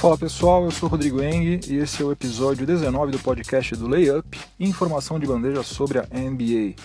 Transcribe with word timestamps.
Fala 0.00 0.16
pessoal, 0.16 0.64
eu 0.64 0.70
sou 0.70 0.88
Rodrigo 0.88 1.20
Eng 1.20 1.58
e 1.66 1.74
esse 1.74 2.00
é 2.00 2.04
o 2.04 2.12
episódio 2.12 2.64
19 2.64 3.10
do 3.10 3.18
podcast 3.18 3.74
do 3.74 3.88
Layup, 3.88 4.38
informação 4.60 5.18
de 5.18 5.26
bandeja 5.26 5.64
sobre 5.64 5.98
a 5.98 6.06
NBA. 6.12 6.76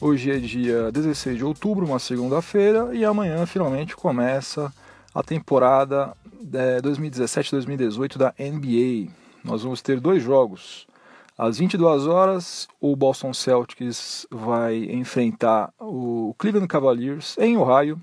Hoje 0.00 0.30
é 0.30 0.38
dia 0.38 0.90
16 0.90 1.36
de 1.36 1.44
outubro, 1.44 1.84
uma 1.84 1.98
segunda-feira, 1.98 2.88
e 2.94 3.04
amanhã 3.04 3.44
finalmente 3.44 3.94
começa 3.94 4.72
a 5.14 5.22
temporada 5.22 6.16
2017-2018 6.42 8.16
da 8.16 8.34
NBA. 8.38 9.12
Nós 9.44 9.62
vamos 9.62 9.82
ter 9.82 10.00
dois 10.00 10.22
jogos. 10.22 10.86
Às 11.36 11.58
22 11.58 12.06
horas, 12.06 12.66
o 12.80 12.96
Boston 12.96 13.34
Celtics 13.34 14.26
vai 14.30 14.84
enfrentar 14.84 15.70
o 15.78 16.34
Cleveland 16.38 16.68
Cavaliers 16.68 17.36
em 17.38 17.58
Ohio, 17.58 18.00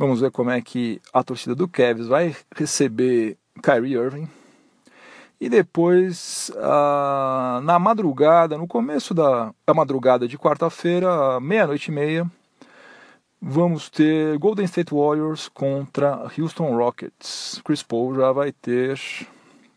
Vamos 0.00 0.22
ver 0.22 0.30
como 0.30 0.48
é 0.48 0.62
que 0.62 0.98
a 1.12 1.22
torcida 1.22 1.54
do 1.54 1.68
Cavs 1.68 2.06
vai 2.06 2.34
receber 2.56 3.36
Kyrie 3.62 3.92
Irving. 3.92 4.26
E 5.38 5.46
depois, 5.46 6.50
ah, 6.56 7.60
na 7.62 7.78
madrugada, 7.78 8.56
no 8.56 8.66
começo 8.66 9.12
da, 9.12 9.52
da 9.66 9.74
madrugada 9.74 10.26
de 10.26 10.38
quarta-feira, 10.38 11.38
meia-noite 11.38 11.90
e 11.90 11.94
meia, 11.94 12.26
vamos 13.42 13.90
ter 13.90 14.38
Golden 14.38 14.64
State 14.64 14.94
Warriors 14.94 15.48
contra 15.48 16.26
Houston 16.38 16.74
Rockets. 16.74 17.60
Chris 17.62 17.82
Paul 17.82 18.14
já 18.14 18.32
vai 18.32 18.52
ter 18.52 18.98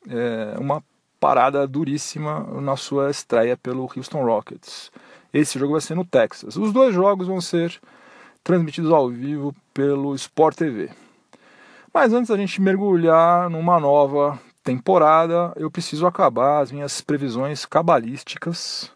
é, 0.08 0.56
uma 0.58 0.82
parada 1.20 1.68
duríssima 1.68 2.48
na 2.62 2.78
sua 2.78 3.12
estreia 3.12 3.58
pelo 3.58 3.92
Houston 3.94 4.24
Rockets. 4.24 4.90
Esse 5.34 5.60
jogo 5.60 5.74
vai 5.74 5.82
ser 5.82 5.96
no 5.96 6.06
Texas. 6.06 6.56
Os 6.56 6.72
dois 6.72 6.96
jogos 6.96 7.28
vão 7.28 7.42
ser 7.42 7.78
transmitidos 8.44 8.92
ao 8.92 9.10
vivo 9.10 9.56
pelo 9.74 10.14
Sport 10.16 10.58
TV. 10.58 10.90
Mas 11.94 12.12
antes 12.12 12.30
da 12.30 12.38
gente 12.38 12.62
mergulhar 12.62 13.50
numa 13.50 13.80
nova 13.80 14.40
temporada, 14.64 15.54
eu 15.56 15.70
preciso 15.70 16.06
acabar 16.06 16.62
as 16.62 16.72
minhas 16.72 17.02
previsões 17.02 17.66
cabalísticas. 17.66 18.92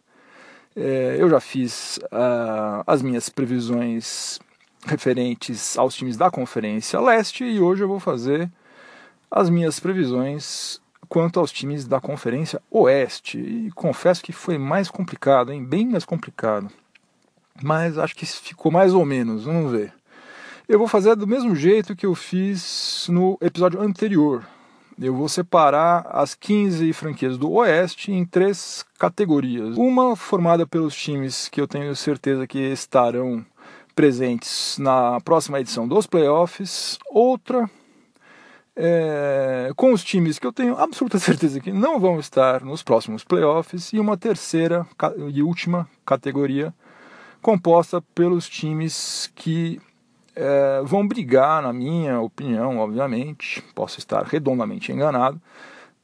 É, 0.75 1.16
eu 1.20 1.30
já 1.30 1.40
fiz 1.40 1.98
uh, 2.06 2.84
as 2.86 3.02
minhas 3.02 3.30
previsões 3.30 4.40
referentes 4.86 5.78
aos 5.78 5.95
times 5.95 6.18
da 6.18 6.30
Conferência 6.30 7.00
Leste 7.00 7.44
e 7.44 7.59
hoje 7.59 7.84
eu 7.84 7.88
vou 7.88 8.00
fazer 8.00 8.50
as 9.30 9.50
minhas 9.50 9.80
previsões 9.80 10.80
quanto 11.09 11.40
aos 11.40 11.52
times 11.52 11.88
da 11.88 12.00
Conferência 12.00 12.62
Oeste. 12.70 13.38
E 13.40 13.72
confesso 13.72 14.23
que 14.23 14.31
foi 14.31 14.58
mais 14.58 14.90
complicado, 14.90 15.52
hein? 15.52 15.64
bem 15.64 15.86
mais 15.86 16.06
complicado 16.06 16.70
mas 17.63 17.97
acho 17.97 18.16
que 18.16 18.25
ficou 18.25 18.72
mais 18.72 18.94
ou 18.94 19.05
menos, 19.05 19.45
vamos 19.45 19.72
ver. 19.72 19.94
Eu 20.67 20.77
vou 20.77 20.88
fazer 20.88 21.16
do 21.16 21.25
mesmo 21.25 21.55
jeito 21.55 21.95
que 21.95 22.05
eu 22.05 22.13
fiz 22.13 23.08
no 23.09 23.38
episódio 23.41 23.81
anterior. 23.81 24.45
Eu 25.00 25.16
vou 25.16 25.30
separar 25.30 26.08
as 26.11 26.33
15 26.35 26.91
franquias 26.91 27.38
do 27.38 27.52
Oeste 27.52 28.11
em 28.11 28.25
três 28.25 28.83
categorias. 28.97 29.78
Uma 29.78 30.16
formada 30.16 30.66
pelos 30.66 30.95
times 30.95 31.47
que 31.47 31.61
eu 31.61 31.67
tenho 31.67 31.95
certeza 31.95 32.47
que 32.47 32.57
estarão 32.57 33.45
presentes 33.95 34.78
na 34.79 35.22
próxima 35.22 35.59
edição 35.59 35.88
dos 35.88 36.06
playoffs. 36.06 36.97
Outra 37.12 37.69
é, 38.75 39.72
com 39.75 39.94
os 39.94 40.03
times 40.03 40.38
que 40.38 40.45
eu 40.45 40.51
tenho 40.51 40.78
absoluta 40.78 41.18
certeza 41.19 41.59
que 41.59 41.72
não 41.72 42.00
vão 42.00 42.19
estar 42.19 42.62
nos 42.62 42.84
próximos 42.84 43.24
playoffs. 43.24 43.94
E 43.94 44.00
uma 44.00 44.18
terceira 44.18 44.85
e 45.31 45.41
última 45.41 45.88
categoria 46.06 46.74
composta 47.42 48.02
pelos 48.14 48.48
times 48.48 49.31
que 49.36 49.80
é, 50.36 50.81
vão 50.84 51.08
brigar, 51.08 51.62
na 51.62 51.74
minha 51.74 52.22
opinião, 52.22 52.78
obviamente, 52.78 53.62
posso 53.74 54.00
estar 54.00 54.24
redondamente 54.24 54.92
enganado, 54.92 55.42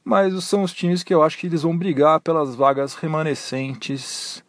mas 0.04 0.44
são 0.44 0.62
os 0.62 0.72
times 0.72 1.02
que 1.02 1.14
eu 1.14 1.22
acho 1.22 1.38
que 1.38 1.46
eles 1.46 1.62
vão 1.62 1.76
brigar 1.76 2.20
pelas 2.20 2.54
vagas 2.54 2.94
remanescentes 2.94 4.42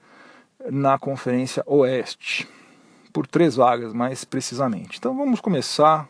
na 0.69 0.97
Conferência 0.97 1.63
Oeste, 1.67 2.47
por 3.13 3.27
três 3.27 3.55
vagas 3.55 3.93
mais 3.93 4.25
precisamente. 4.25 4.97
Então 4.97 5.15
vamos 5.15 5.39
começar 5.39 6.09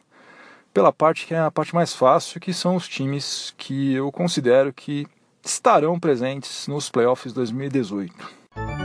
pela 0.73 0.91
parte 0.91 1.25
que 1.25 1.33
é 1.33 1.39
a 1.39 1.51
parte 1.51 1.75
mais 1.75 1.93
fácil, 1.93 2.39
que 2.39 2.53
são 2.53 2.75
os 2.75 2.87
times 2.87 3.53
que 3.57 3.93
eu 3.93 4.11
considero 4.11 4.73
que 4.73 5.05
estarão 5.43 5.99
presentes 5.99 6.67
nos 6.67 6.89
playoffs 6.89 7.31
2018. 7.31 8.84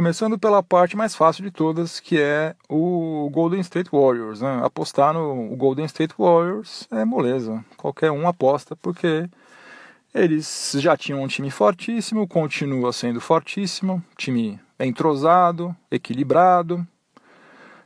Começando 0.00 0.38
pela 0.38 0.62
parte 0.62 0.96
mais 0.96 1.14
fácil 1.14 1.44
de 1.44 1.50
todas, 1.50 2.00
que 2.00 2.18
é 2.18 2.54
o 2.70 3.28
Golden 3.30 3.60
State 3.60 3.90
Warriors. 3.92 4.40
Né? 4.40 4.60
Apostar 4.64 5.12
no 5.12 5.54
Golden 5.54 5.84
State 5.84 6.14
Warriors 6.18 6.88
é 6.90 7.04
moleza. 7.04 7.62
Qualquer 7.76 8.10
um 8.10 8.26
aposta, 8.26 8.74
porque 8.74 9.28
eles 10.14 10.74
já 10.78 10.96
tinham 10.96 11.22
um 11.22 11.26
time 11.26 11.50
fortíssimo, 11.50 12.26
continua 12.26 12.94
sendo 12.94 13.20
fortíssimo, 13.20 14.02
time 14.16 14.58
entrosado, 14.78 15.76
equilibrado, 15.90 16.88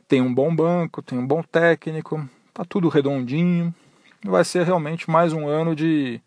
tem 0.07 0.21
um 0.21 0.33
bom 0.33 0.55
banco, 0.55 1.01
tem 1.01 1.19
um 1.19 1.27
bom 1.27 1.43
técnico, 1.43 2.25
tá 2.53 2.63
tudo 2.63 2.87
redondinho. 2.87 3.75
Vai 4.23 4.45
ser 4.45 4.65
realmente 4.65 5.11
mais 5.11 5.33
um 5.33 5.49
ano 5.49 5.75
de 5.75 6.21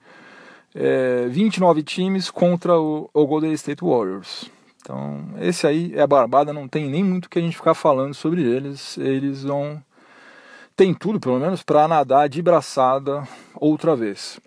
é, 0.75 1.29
29 1.29 1.83
times 1.83 2.31
contra 2.31 2.79
o, 2.79 3.09
o 3.15 3.27
Golden 3.27 3.55
State 3.55 3.83
Warriors. 3.83 4.51
Então, 4.89 5.23
esse 5.39 5.67
aí 5.67 5.93
é 5.95 6.01
a 6.01 6.07
barbada, 6.07 6.51
não 6.51 6.67
tem 6.67 6.89
nem 6.89 7.05
muito 7.05 7.29
que 7.29 7.39
a 7.39 7.43
gente 7.43 7.59
ficar 7.59 7.75
falando 7.75 8.15
sobre 8.15 8.43
eles. 8.43 8.97
Eles 8.97 9.43
vão. 9.45 9.85
Tem 10.75 10.95
tudo, 10.95 11.21
pelo 11.21 11.39
menos, 11.39 11.63
para 11.63 11.87
nadar 11.87 12.27
de 12.27 12.41
braçada 12.41 13.23
outra 13.55 13.95
vez. 13.95 14.41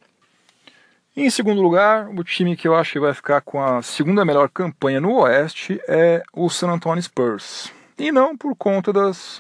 Em 1.16 1.30
segundo 1.30 1.62
lugar, 1.62 2.10
o 2.10 2.24
time 2.24 2.56
que 2.56 2.68
eu 2.68 2.74
acho 2.74 2.94
que 2.94 3.00
vai 3.00 3.14
ficar 3.14 3.42
com 3.42 3.64
a 3.64 3.84
segunda 3.84 4.26
melhor 4.26 4.50
campanha 4.50 5.00
no 5.00 5.14
Oeste 5.20 5.80
é 5.88 6.24
o 6.34 6.50
San 6.50 6.72
Antonio 6.72 7.04
Spurs. 7.04 7.72
E 7.96 8.12
não 8.12 8.36
por 8.36 8.56
conta 8.56 8.92
das 8.92 9.40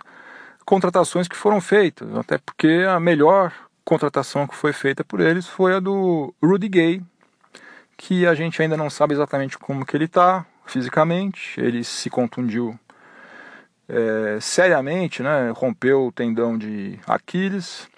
contratações 0.63 1.27
que 1.27 1.35
foram 1.35 1.59
feitas, 1.59 2.15
até 2.15 2.37
porque 2.37 2.85
a 2.87 2.99
melhor 2.99 3.51
contratação 3.83 4.45
que 4.45 4.55
foi 4.55 4.71
feita 4.71 5.03
por 5.03 5.19
eles 5.19 5.47
foi 5.47 5.73
a 5.73 5.79
do 5.79 6.31
Rudy 6.43 6.69
Gay, 6.69 7.01
que 7.97 8.27
a 8.27 8.35
gente 8.35 8.61
ainda 8.61 8.77
não 8.77 8.89
sabe 8.89 9.15
exatamente 9.15 9.57
como 9.57 9.83
que 9.83 9.97
ele 9.97 10.05
está, 10.05 10.45
fisicamente, 10.71 11.59
ele 11.59 11.83
se 11.83 12.09
contundiu 12.09 12.79
é, 13.89 14.39
seriamente, 14.39 15.21
né? 15.21 15.51
rompeu 15.53 16.07
o 16.07 16.11
tendão 16.11 16.57
de 16.57 16.97
Aquiles 17.05 17.89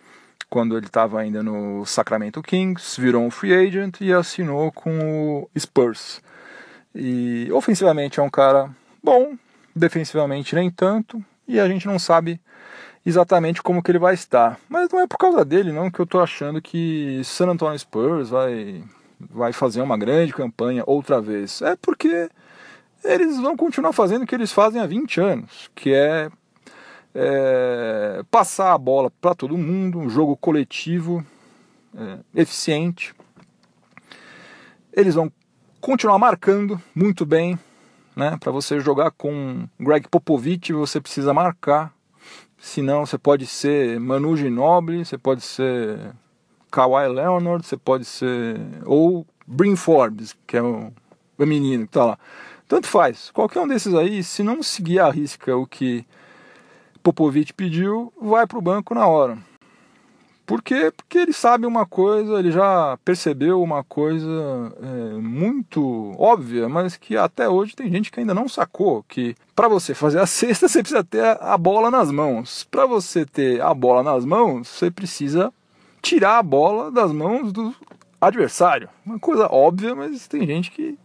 quando 0.50 0.76
ele 0.76 0.88
estava 0.88 1.20
ainda 1.20 1.42
no 1.42 1.86
Sacramento 1.86 2.42
Kings, 2.42 3.00
virou 3.00 3.24
um 3.24 3.32
free 3.32 3.54
agent 3.54 4.02
e 4.02 4.12
assinou 4.12 4.72
com 4.72 5.48
o 5.54 5.60
Spurs. 5.60 6.22
E 6.94 7.48
ofensivamente 7.52 8.20
é 8.20 8.24
um 8.24 8.30
cara 8.30 8.70
bom, 9.04 9.36
defensivamente 9.76 10.54
nem 10.54 10.70
tanto, 10.70 11.24
e 11.48 11.60
a 11.60 11.68
gente 11.68 11.88
não 11.88 11.98
sabe 11.98 12.40
exatamente 13.06 13.64
como 13.64 13.82
que 13.82 13.90
ele 13.90 14.00
vai 14.00 14.14
estar. 14.14 14.60
Mas 14.70 14.90
não 14.92 15.00
é 15.00 15.08
por 15.08 15.18
causa 15.18 15.44
dele 15.44 15.72
não 15.72 15.90
que 15.90 16.00
eu 16.00 16.06
estou 16.06 16.22
achando 16.22 16.62
que 16.62 17.22
San 17.24 17.50
Antonio 17.50 17.78
Spurs 17.78 18.30
vai 18.30 18.84
vai 19.20 19.54
fazer 19.54 19.82
uma 19.82 19.98
grande 19.98 20.34
campanha 20.34 20.84
outra 20.86 21.22
vez. 21.22 21.62
É 21.62 21.76
porque 21.76 22.30
eles 23.04 23.40
vão 23.40 23.56
continuar 23.56 23.94
fazendo 23.94 24.24
o 24.24 24.28
que 24.28 24.36
eles 24.36 24.52
fazem 24.52 24.82
há 24.82 24.86
20 24.86 25.20
anos, 25.20 25.70
que 25.76 25.94
é, 25.94 26.30
é 27.14 28.24
passar 28.32 28.74
a 28.74 28.78
bola 28.78 29.12
para 29.22 29.36
todo 29.36 29.58
mundo, 29.58 30.00
um 30.00 30.10
jogo 30.10 30.38
coletivo, 30.38 31.26
é, 31.96 32.42
eficiente. 32.42 33.14
Eles 34.92 35.16
vão 35.16 35.32
continuar 35.82 36.18
marcando 36.18 36.82
muito 36.96 37.26
bem, 37.26 37.60
né? 38.16 38.38
Para 38.40 38.52
você 38.52 38.80
jogar 38.80 39.12
com 39.12 39.68
Greg 39.80 40.08
Popovich, 40.08 40.72
você 40.72 41.02
precisa 41.02 41.34
marcar. 41.34 41.94
Senão 42.58 43.06
você 43.06 43.18
pode 43.18 43.46
ser 43.46 44.00
Manu 44.00 44.38
Ginobili, 44.38 45.04
você 45.04 45.18
pode 45.18 45.42
ser 45.42 46.00
Kawhi 46.72 47.10
Leonard, 47.10 47.66
você 47.66 47.76
pode 47.76 48.06
ser 48.06 48.58
ou 48.86 49.28
Brin 49.46 49.76
Forbes, 49.76 50.36
que 50.48 50.56
é 50.56 50.62
o, 50.62 50.94
o 51.38 51.46
menino 51.46 51.84
que 51.84 51.90
está 51.90 52.06
lá. 52.06 52.20
Tanto 52.74 52.88
faz. 52.88 53.30
Qualquer 53.30 53.60
um 53.60 53.68
desses 53.68 53.94
aí, 53.94 54.24
se 54.24 54.42
não 54.42 54.64
seguir 54.64 55.00
a 55.00 55.08
risca 55.08 55.56
o 55.56 55.68
que 55.68 56.04
Popovich 57.04 57.54
pediu, 57.54 58.12
vai 58.20 58.48
para 58.48 58.58
o 58.58 58.62
banco 58.64 58.96
na 58.96 59.06
hora. 59.06 59.38
Por 60.44 60.60
quê? 60.60 60.92
Porque 60.98 61.20
ele 61.20 61.34
sabe 61.34 61.68
uma 61.68 61.86
coisa, 61.86 62.40
ele 62.40 62.52
já 62.52 62.98
percebeu 63.06 63.62
uma 63.62 63.84
coisa 63.84 64.74
é, 64.82 65.18
muito 65.20 66.16
óbvia, 66.18 66.68
mas 66.68 66.98
que 66.98 67.16
até 67.16 67.48
hoje 67.48 67.76
tem 67.76 67.92
gente 67.92 68.12
que 68.12 68.20
ainda 68.20 68.34
não 68.34 68.50
sacou, 68.50 69.04
que 69.04 69.36
para 69.56 69.68
você 69.68 69.94
fazer 69.94 70.20
a 70.20 70.26
cesta 70.26 70.68
você 70.68 70.82
precisa 70.82 71.04
ter 71.04 71.24
a 71.40 71.56
bola 71.56 71.92
nas 71.92 72.10
mãos. 72.10 72.64
Para 72.64 72.88
você 72.88 73.24
ter 73.24 73.62
a 73.62 73.72
bola 73.72 74.02
nas 74.02 74.26
mãos, 74.26 74.68
você 74.68 74.90
precisa 74.90 75.54
tirar 76.02 76.40
a 76.40 76.44
bola 76.44 76.90
das 76.90 77.12
mãos 77.12 77.54
do 77.54 77.72
adversário. 78.20 78.90
Uma 79.06 79.20
coisa 79.20 79.46
óbvia, 79.46 79.94
mas 79.94 80.28
tem 80.28 80.48
gente 80.48 80.72
que 80.72 80.98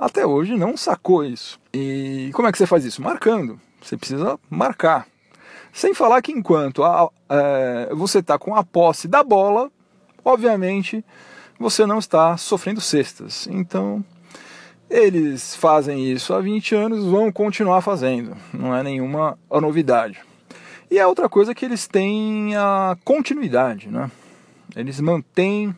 até 0.00 0.26
hoje 0.26 0.56
não 0.56 0.76
sacou 0.76 1.22
isso. 1.22 1.60
E 1.74 2.30
como 2.32 2.48
é 2.48 2.52
que 2.52 2.56
você 2.56 2.66
faz 2.66 2.84
isso? 2.84 3.02
Marcando. 3.02 3.60
Você 3.82 3.96
precisa 3.96 4.38
marcar. 4.48 5.06
Sem 5.72 5.92
falar 5.94 6.22
que 6.22 6.32
enquanto 6.32 6.82
a, 6.82 7.08
é, 7.28 7.90
você 7.94 8.20
está 8.20 8.38
com 8.38 8.54
a 8.54 8.64
posse 8.64 9.06
da 9.06 9.22
bola, 9.22 9.70
obviamente 10.24 11.04
você 11.58 11.84
não 11.84 11.98
está 11.98 12.36
sofrendo 12.38 12.80
cestas. 12.80 13.46
Então, 13.50 14.02
eles 14.88 15.54
fazem 15.54 16.10
isso 16.10 16.32
há 16.32 16.40
20 16.40 16.74
anos, 16.74 17.04
vão 17.04 17.30
continuar 17.30 17.82
fazendo. 17.82 18.34
Não 18.52 18.74
é 18.74 18.82
nenhuma 18.82 19.38
novidade. 19.50 20.18
E 20.90 20.98
a 20.98 21.06
outra 21.06 21.28
coisa 21.28 21.52
é 21.52 21.54
que 21.54 21.64
eles 21.64 21.86
têm 21.86 22.56
a 22.56 22.96
continuidade, 23.04 23.88
né? 23.88 24.10
Eles 24.74 24.98
mantêm 24.98 25.76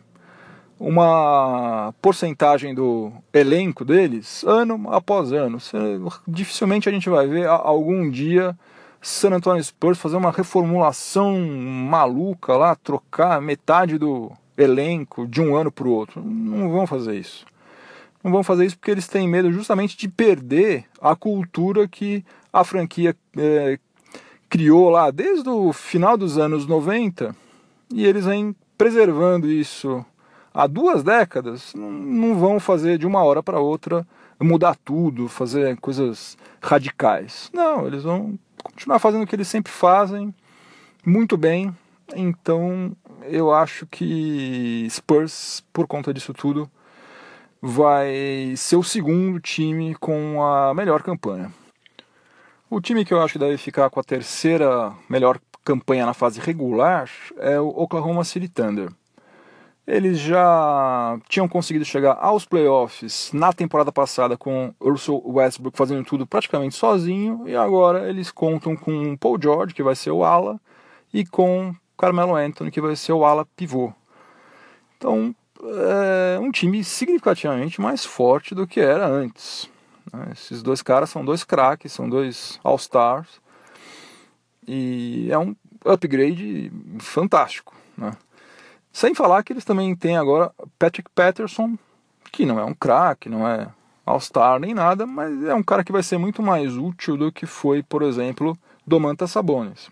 uma 0.79 1.93
porcentagem 2.01 2.73
do 2.73 3.11
elenco 3.33 3.85
deles 3.85 4.43
ano 4.43 4.89
após 4.91 5.31
ano. 5.31 5.57
Dificilmente 6.27 6.89
a 6.89 6.91
gente 6.91 7.09
vai 7.09 7.27
ver 7.27 7.47
algum 7.47 8.09
dia 8.09 8.57
San 9.01 9.31
Antonio 9.31 9.63
Spurs 9.63 9.99
fazer 9.99 10.15
uma 10.15 10.31
reformulação 10.31 11.37
maluca 11.37 12.55
lá, 12.55 12.75
trocar 12.75 13.41
metade 13.41 13.97
do 13.97 14.31
elenco 14.57 15.27
de 15.27 15.41
um 15.41 15.55
ano 15.55 15.71
para 15.71 15.87
o 15.87 15.91
outro. 15.91 16.23
Não 16.23 16.69
vão 16.69 16.87
fazer 16.87 17.19
isso. 17.19 17.45
Não 18.23 18.31
vão 18.31 18.43
fazer 18.43 18.65
isso 18.65 18.77
porque 18.77 18.91
eles 18.91 19.07
têm 19.07 19.27
medo 19.27 19.51
justamente 19.51 19.97
de 19.97 20.07
perder 20.07 20.85
a 21.01 21.15
cultura 21.15 21.87
que 21.87 22.23
a 22.51 22.63
franquia 22.63 23.15
é, 23.37 23.77
criou 24.49 24.89
lá 24.89 25.11
desde 25.11 25.49
o 25.49 25.73
final 25.73 26.15
dos 26.15 26.37
anos 26.37 26.65
90 26.65 27.35
e 27.93 28.05
eles 28.05 28.25
vêm 28.25 28.55
preservando 28.77 29.51
isso 29.51 30.05
há 30.53 30.67
duas 30.67 31.03
décadas. 31.03 31.73
Não 31.73 32.35
vão 32.35 32.59
fazer 32.59 32.97
de 32.97 33.07
uma 33.07 33.23
hora 33.23 33.41
para 33.41 33.59
outra 33.59 34.05
mudar 34.39 34.75
tudo, 34.75 35.27
fazer 35.27 35.77
coisas 35.77 36.37
radicais. 36.61 37.49
Não, 37.53 37.87
eles 37.87 38.03
vão 38.03 38.37
continuar 38.61 38.99
fazendo 38.99 39.23
o 39.23 39.27
que 39.27 39.35
eles 39.35 39.47
sempre 39.47 39.71
fazem, 39.71 40.33
muito 41.05 41.37
bem. 41.37 41.75
Então 42.15 42.95
eu 43.23 43.53
acho 43.53 43.85
que 43.87 44.87
Spurs, 44.89 45.63
por 45.71 45.87
conta 45.87 46.13
disso 46.13 46.33
tudo, 46.33 46.69
vai 47.61 48.53
ser 48.57 48.75
o 48.75 48.83
segundo 48.83 49.39
time 49.39 49.95
com 49.95 50.43
a 50.43 50.73
melhor 50.73 51.01
campanha. 51.01 51.51
O 52.69 52.81
time 52.81 53.05
que 53.05 53.13
eu 53.13 53.21
acho 53.21 53.33
que 53.33 53.39
deve 53.39 53.57
ficar 53.57 53.89
com 53.89 53.99
a 53.99 54.03
terceira 54.03 54.93
melhor 55.07 55.39
campanha 55.63 56.05
na 56.05 56.13
fase 56.13 56.41
regular 56.41 57.09
é 57.37 57.59
o 57.59 57.67
Oklahoma 57.67 58.23
City 58.23 58.49
Thunder. 58.49 58.89
Eles 59.85 60.17
já 60.17 61.19
tinham 61.27 61.47
conseguido 61.47 61.83
chegar 61.83 62.17
aos 62.19 62.45
playoffs 62.45 63.31
na 63.33 63.51
temporada 63.51 63.91
passada 63.91 64.37
com 64.37 64.73
Russell 64.79 65.21
Westbrook 65.25 65.77
fazendo 65.77 66.05
tudo 66.05 66.25
praticamente 66.25 66.75
sozinho 66.75 67.43
e 67.47 67.55
agora 67.55 68.09
eles 68.09 68.31
contam 68.31 68.77
com 68.77 69.17
Paul 69.17 69.37
George, 69.41 69.73
que 69.73 69.83
vai 69.83 69.95
ser 69.95 70.11
o 70.11 70.23
ala, 70.23 70.57
e 71.13 71.25
com 71.25 71.75
Carmelo 71.97 72.35
Anthony, 72.35 72.71
que 72.71 72.79
vai 72.79 72.95
ser 72.95 73.11
o 73.11 73.25
ala 73.25 73.45
pivô. 73.57 73.93
Então, 74.97 75.35
é 75.61 76.39
um 76.39 76.49
time 76.49 76.81
significativamente 76.83 77.81
mais 77.81 78.05
forte 78.05 78.55
do 78.55 78.65
que 78.65 78.79
era 78.79 79.05
antes. 79.05 79.69
Né? 80.11 80.29
Esses 80.31 80.63
dois 80.63 80.81
caras 80.81 81.09
são 81.09 81.23
dois 81.23 81.43
craques, 81.43 81.91
são 81.91 82.09
dois 82.09 82.59
All-Stars 82.63 83.41
e 84.67 85.27
é 85.29 85.37
um 85.37 85.55
upgrade 85.85 86.71
fantástico. 86.99 87.75
Né? 87.97 88.11
Sem 88.93 89.15
falar 89.15 89.41
que 89.41 89.51
eles 89.51 89.65
também 89.65 89.95
têm 89.95 90.15
agora 90.15 90.51
Patrick 90.77 91.09
Patterson, 91.15 91.75
que 92.31 92.45
não 92.45 92.59
é 92.59 92.63
um 92.63 92.75
craque, 92.75 93.27
não 93.27 93.45
é 93.45 93.67
All-Star 94.05 94.59
nem 94.59 94.75
nada, 94.75 95.07
mas 95.07 95.43
é 95.45 95.55
um 95.55 95.63
cara 95.63 95.83
que 95.83 95.91
vai 95.91 96.03
ser 96.03 96.19
muito 96.19 96.43
mais 96.43 96.77
útil 96.77 97.17
do 97.17 97.31
que 97.31 97.47
foi, 97.47 97.81
por 97.81 98.03
exemplo, 98.03 98.55
Domantas 98.85 99.31
Sabonis. 99.31 99.89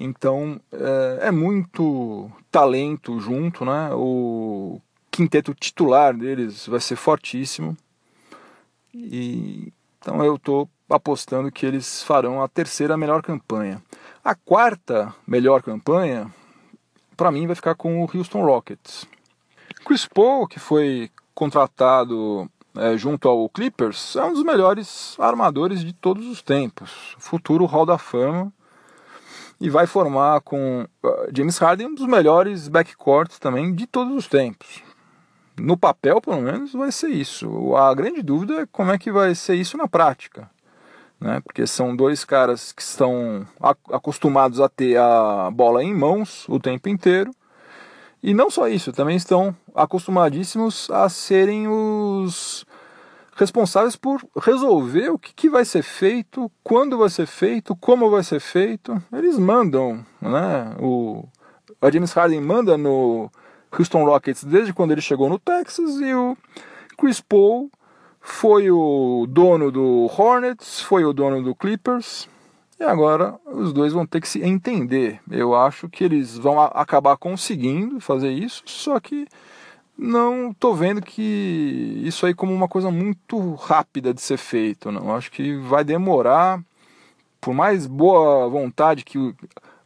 Então 0.00 0.60
é, 0.72 1.28
é, 1.28 1.30
muito 1.30 2.28
talento 2.50 3.20
junto, 3.20 3.64
né? 3.64 3.90
O 3.94 4.80
quinteto 5.08 5.54
titular 5.54 6.12
deles 6.12 6.66
vai 6.66 6.80
ser 6.80 6.96
fortíssimo. 6.96 7.76
E 8.92 9.72
então 9.98 10.24
eu 10.24 10.34
estou 10.34 10.68
apostando 10.90 11.52
que 11.52 11.64
eles 11.64 12.02
farão 12.02 12.42
a 12.42 12.48
terceira 12.48 12.96
melhor 12.96 13.22
campanha. 13.22 13.80
A 14.24 14.34
quarta 14.34 15.14
melhor 15.26 15.62
campanha 15.62 16.30
para 17.16 17.30
mim, 17.30 17.46
vai 17.46 17.56
ficar 17.56 17.74
com 17.74 18.04
o 18.04 18.10
Houston 18.12 18.44
Rockets. 18.44 19.06
Chris 19.84 20.06
Paul, 20.06 20.46
que 20.46 20.58
foi 20.58 21.10
contratado 21.34 22.50
é, 22.76 22.96
junto 22.96 23.28
ao 23.28 23.48
Clippers, 23.48 24.16
é 24.16 24.24
um 24.24 24.32
dos 24.32 24.42
melhores 24.42 25.16
armadores 25.18 25.84
de 25.84 25.92
todos 25.92 26.26
os 26.26 26.42
tempos. 26.42 27.14
Futuro 27.18 27.64
Hall 27.64 27.86
da 27.86 27.98
Fama. 27.98 28.52
E 29.58 29.70
vai 29.70 29.86
formar 29.86 30.42
com 30.42 30.86
uh, 31.02 31.08
James 31.34 31.56
Harden 31.56 31.86
um 31.86 31.94
dos 31.94 32.06
melhores 32.06 32.68
backcourts 32.68 33.38
também 33.38 33.74
de 33.74 33.86
todos 33.86 34.14
os 34.14 34.28
tempos. 34.28 34.82
No 35.56 35.78
papel, 35.78 36.20
pelo 36.20 36.42
menos, 36.42 36.74
vai 36.74 36.92
ser 36.92 37.08
isso. 37.08 37.74
A 37.74 37.94
grande 37.94 38.22
dúvida 38.22 38.60
é 38.60 38.66
como 38.66 38.90
é 38.90 38.98
que 38.98 39.10
vai 39.10 39.34
ser 39.34 39.54
isso 39.54 39.78
na 39.78 39.88
prática 39.88 40.50
né? 41.20 41.40
Porque 41.40 41.66
são 41.66 41.94
dois 41.94 42.24
caras 42.24 42.72
que 42.72 42.82
estão 42.82 43.46
acostumados 43.92 44.60
a 44.60 44.68
ter 44.68 44.98
a 44.98 45.50
bola 45.50 45.82
em 45.82 45.94
mãos 45.94 46.46
o 46.48 46.58
tempo 46.60 46.88
inteiro. 46.88 47.30
E 48.22 48.34
não 48.34 48.50
só 48.50 48.68
isso, 48.68 48.92
também 48.92 49.16
estão 49.16 49.54
acostumadíssimos 49.74 50.90
a 50.90 51.08
serem 51.08 51.68
os 51.68 52.66
responsáveis 53.36 53.94
por 53.94 54.26
resolver 54.42 55.10
o 55.10 55.18
que, 55.18 55.32
que, 55.34 55.50
vai 55.50 55.64
ser 55.64 55.82
feito, 55.82 56.50
quando 56.64 56.96
vai 56.96 57.10
ser 57.10 57.26
feito, 57.26 57.76
como 57.76 58.10
vai 58.10 58.24
ser 58.24 58.40
feito. 58.40 59.00
Eles 59.12 59.38
mandam, 59.38 60.04
né? 60.20 60.74
O 60.80 61.28
a 61.80 61.90
James 61.90 62.12
Harden 62.12 62.40
manda 62.40 62.76
no 62.76 63.30
Houston 63.70 64.04
Rockets 64.04 64.44
desde 64.44 64.72
quando 64.72 64.92
ele 64.92 65.00
chegou 65.00 65.28
no 65.28 65.38
Texas 65.38 66.00
e 66.00 66.14
o 66.14 66.36
Chris 66.98 67.20
Paul 67.20 67.70
foi 68.28 68.72
o 68.72 69.24
dono 69.28 69.70
do 69.70 70.10
Hornets, 70.18 70.80
foi 70.80 71.04
o 71.04 71.12
dono 71.12 71.44
do 71.44 71.54
Clippers, 71.54 72.28
e 72.78 72.82
agora 72.82 73.38
os 73.46 73.72
dois 73.72 73.92
vão 73.92 74.04
ter 74.04 74.20
que 74.20 74.28
se 74.28 74.42
entender. 74.42 75.20
Eu 75.30 75.54
acho 75.54 75.88
que 75.88 76.02
eles 76.02 76.36
vão 76.36 76.60
acabar 76.60 77.16
conseguindo 77.16 78.00
fazer 78.00 78.32
isso, 78.32 78.64
só 78.66 78.98
que 78.98 79.28
não 79.96 80.50
estou 80.50 80.74
vendo 80.74 81.00
que 81.00 82.02
isso 82.04 82.26
aí 82.26 82.34
como 82.34 82.52
uma 82.52 82.66
coisa 82.66 82.90
muito 82.90 83.54
rápida 83.54 84.12
de 84.12 84.20
ser 84.20 84.36
feito. 84.38 84.90
Não, 84.90 85.14
acho 85.14 85.30
que 85.30 85.56
vai 85.58 85.84
demorar. 85.84 86.60
Por 87.40 87.54
mais 87.54 87.86
boa 87.86 88.48
vontade 88.48 89.04
que 89.04 89.34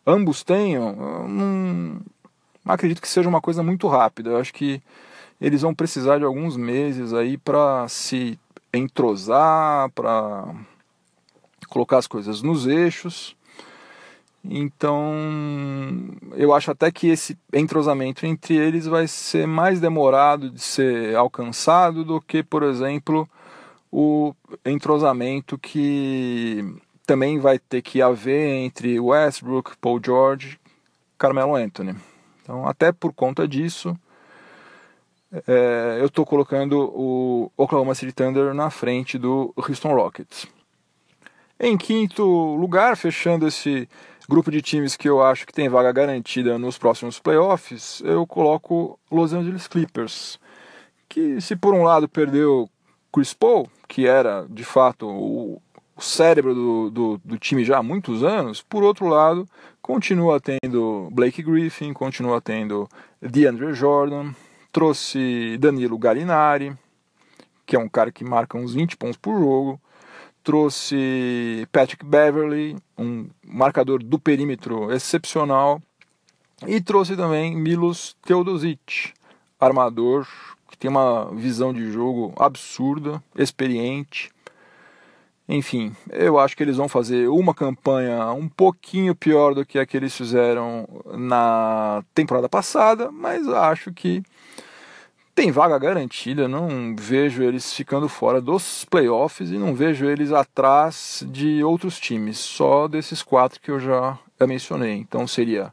ambos 0.07 0.43
tenham, 0.43 1.29
não 1.29 2.01
acredito 2.65 3.03
que 3.03 3.09
seja 3.09 3.29
uma 3.29 3.41
coisa 3.41 3.63
muito 3.63 3.87
rápida. 3.87 4.31
Eu 4.31 4.39
acho 4.39 4.55
que 4.55 4.83
eles 5.41 5.63
vão 5.63 5.75
precisar 5.75 6.19
de 6.19 6.25
alguns 6.25 6.57
meses 6.57 7.13
aí 7.15 7.39
para 7.39 7.89
se 7.89 8.39
entrosar, 8.73 9.91
para 9.91 10.55
colocar 11.69 11.99
as 11.99 12.07
coisas 12.07 12.43
nos 12.43 12.67
eixos. 12.67 13.37
Então, 14.45 15.13
eu 16.35 16.55
acho 16.55 16.71
até 16.71 16.91
que 16.91 17.09
esse 17.09 17.39
entrosamento 17.53 18.25
entre 18.25 18.57
eles 18.57 18.87
vai 18.87 19.07
ser 19.07 19.47
mais 19.47 19.81
demorado 19.81 20.51
de 20.51 20.61
ser 20.61 21.15
alcançado 21.15 22.05
do 22.05 22.21
que, 22.21 22.43
por 22.43 22.63
exemplo, 22.63 23.29
o 23.93 24.35
entrosamento 24.65 25.59
que 25.59 26.65
também 27.07 27.39
vai 27.39 27.59
ter 27.59 27.83
que 27.83 28.01
haver 28.01 28.65
entre 28.65 28.99
Westbrook, 28.99 29.77
Paul 29.79 30.01
George, 30.03 30.59
Carmelo 31.19 31.55
Anthony. 31.55 31.95
Então, 32.43 32.67
até 32.67 32.93
por 32.93 33.13
conta 33.13 33.47
disso, 33.47 33.95
é, 35.47 35.99
eu 36.01 36.07
estou 36.07 36.27
colocando 36.27 36.91
o 36.95 37.53
Oklahoma 37.57 37.95
City 37.95 38.13
Thunder 38.13 38.53
na 38.53 38.71
frente 38.71 39.17
do 39.17 39.53
Houston 39.57 39.95
Rockets. 39.95 40.47
Em 41.59 41.77
quinto 41.77 42.25
lugar, 42.57 42.97
fechando 42.97 43.47
esse 43.47 43.89
grupo 44.29 44.51
de 44.51 44.63
times 44.63 44.97
que 44.97 45.09
eu 45.09 45.23
acho 45.23 45.47
que 45.47 45.53
tem 45.53 45.69
vaga 45.69 45.93
garantida 45.93 46.59
nos 46.59 46.79
próximos 46.79 47.19
playoffs, 47.19 48.01
eu 48.05 48.27
coloco 48.27 48.99
Los 49.11 49.33
Angeles 49.33 49.67
Clippers, 49.69 50.39
que 51.09 51.41
se 51.41 51.55
por 51.57 51.75
um 51.75 51.83
lado 51.83 52.09
perdeu 52.09 52.69
Chris 53.13 53.35
Paul, 53.35 53.69
que 53.89 54.07
era 54.07 54.47
de 54.49 54.65
fato 54.65 55.09
o, 55.09 55.61
cérebro 55.99 56.55
do, 56.55 56.91
do, 56.91 57.21
do, 57.23 57.39
time 57.39 57.63
já 57.63 57.79
há 57.79 57.83
muitos 57.83 58.25
anos, 58.25 58.63
por 58.63 58.83
outro 58.83 59.07
lado 59.07 59.47
continua 59.83 60.41
tendo 60.41 61.11
Blake 61.13 61.43
Griffin, 61.43 61.93
continua 61.93 62.41
tendo 62.41 62.89
DeAndre 63.21 63.75
Jordan, 63.75 64.33
trouxe 64.73 65.57
Danilo 65.59 65.99
Gallinari, 65.99 66.77
que 67.67 67.77
é 67.77 67.79
um 67.79 67.89
cara 67.89 68.11
que 68.11 68.25
marca 68.25 68.59
uns 68.59 68.75
20 68.75 68.97
pontos 68.97 69.17
por 69.17 69.39
jogo, 69.39 69.81
trouxe 70.43 71.69
Patrick 71.71 72.05
Beverly, 72.05 72.77
um 72.99 73.29
marcador 73.45 74.03
do 74.03 74.19
perímetro 74.19 74.93
excepcional, 74.93 75.81
e 76.67 76.81
trouxe 76.81 77.17
também 77.17 77.57
Milos 77.57 78.17
Teodosic, 78.23 79.13
armador 79.59 80.27
que 80.71 80.79
tem 80.79 80.91
uma 80.91 81.31
visão 81.35 81.73
de 81.73 81.91
jogo 81.91 82.33
absurda, 82.39 83.23
experiente. 83.37 84.31
Enfim, 85.49 85.95
eu 86.11 86.39
acho 86.39 86.57
que 86.57 86.63
eles 86.63 86.77
vão 86.77 86.89
fazer 86.89 87.29
uma 87.29 87.53
campanha 87.53 88.31
um 88.33 88.49
pouquinho 88.49 89.17
pior 89.17 89.53
do 89.53 89.67
que 89.67 89.81
a 89.81 89.85
que 89.85 89.97
eles 89.97 90.17
fizeram 90.17 90.87
na 91.19 92.05
temporada 92.15 92.49
passada, 92.49 93.11
mas 93.11 93.49
acho 93.49 93.93
que 93.93 94.23
tem 95.41 95.51
vaga 95.51 95.79
garantida. 95.79 96.47
Não 96.47 96.95
vejo 96.95 97.43
eles 97.43 97.73
ficando 97.73 98.11
fora 98.11 98.43
dos 98.43 98.85
playoffs 98.85 99.51
e 99.51 99.57
não 99.57 99.75
vejo 99.75 100.05
eles 100.05 100.33
atrás 100.33 101.25
de 101.27 101.65
outros 101.65 101.99
times, 101.99 102.37
só 102.37 102.87
desses 102.87 103.23
quatro 103.23 103.59
que 103.59 103.71
eu 103.71 103.81
já 103.81 104.19
mencionei. 104.47 104.97
Então 104.97 105.27
seria 105.27 105.73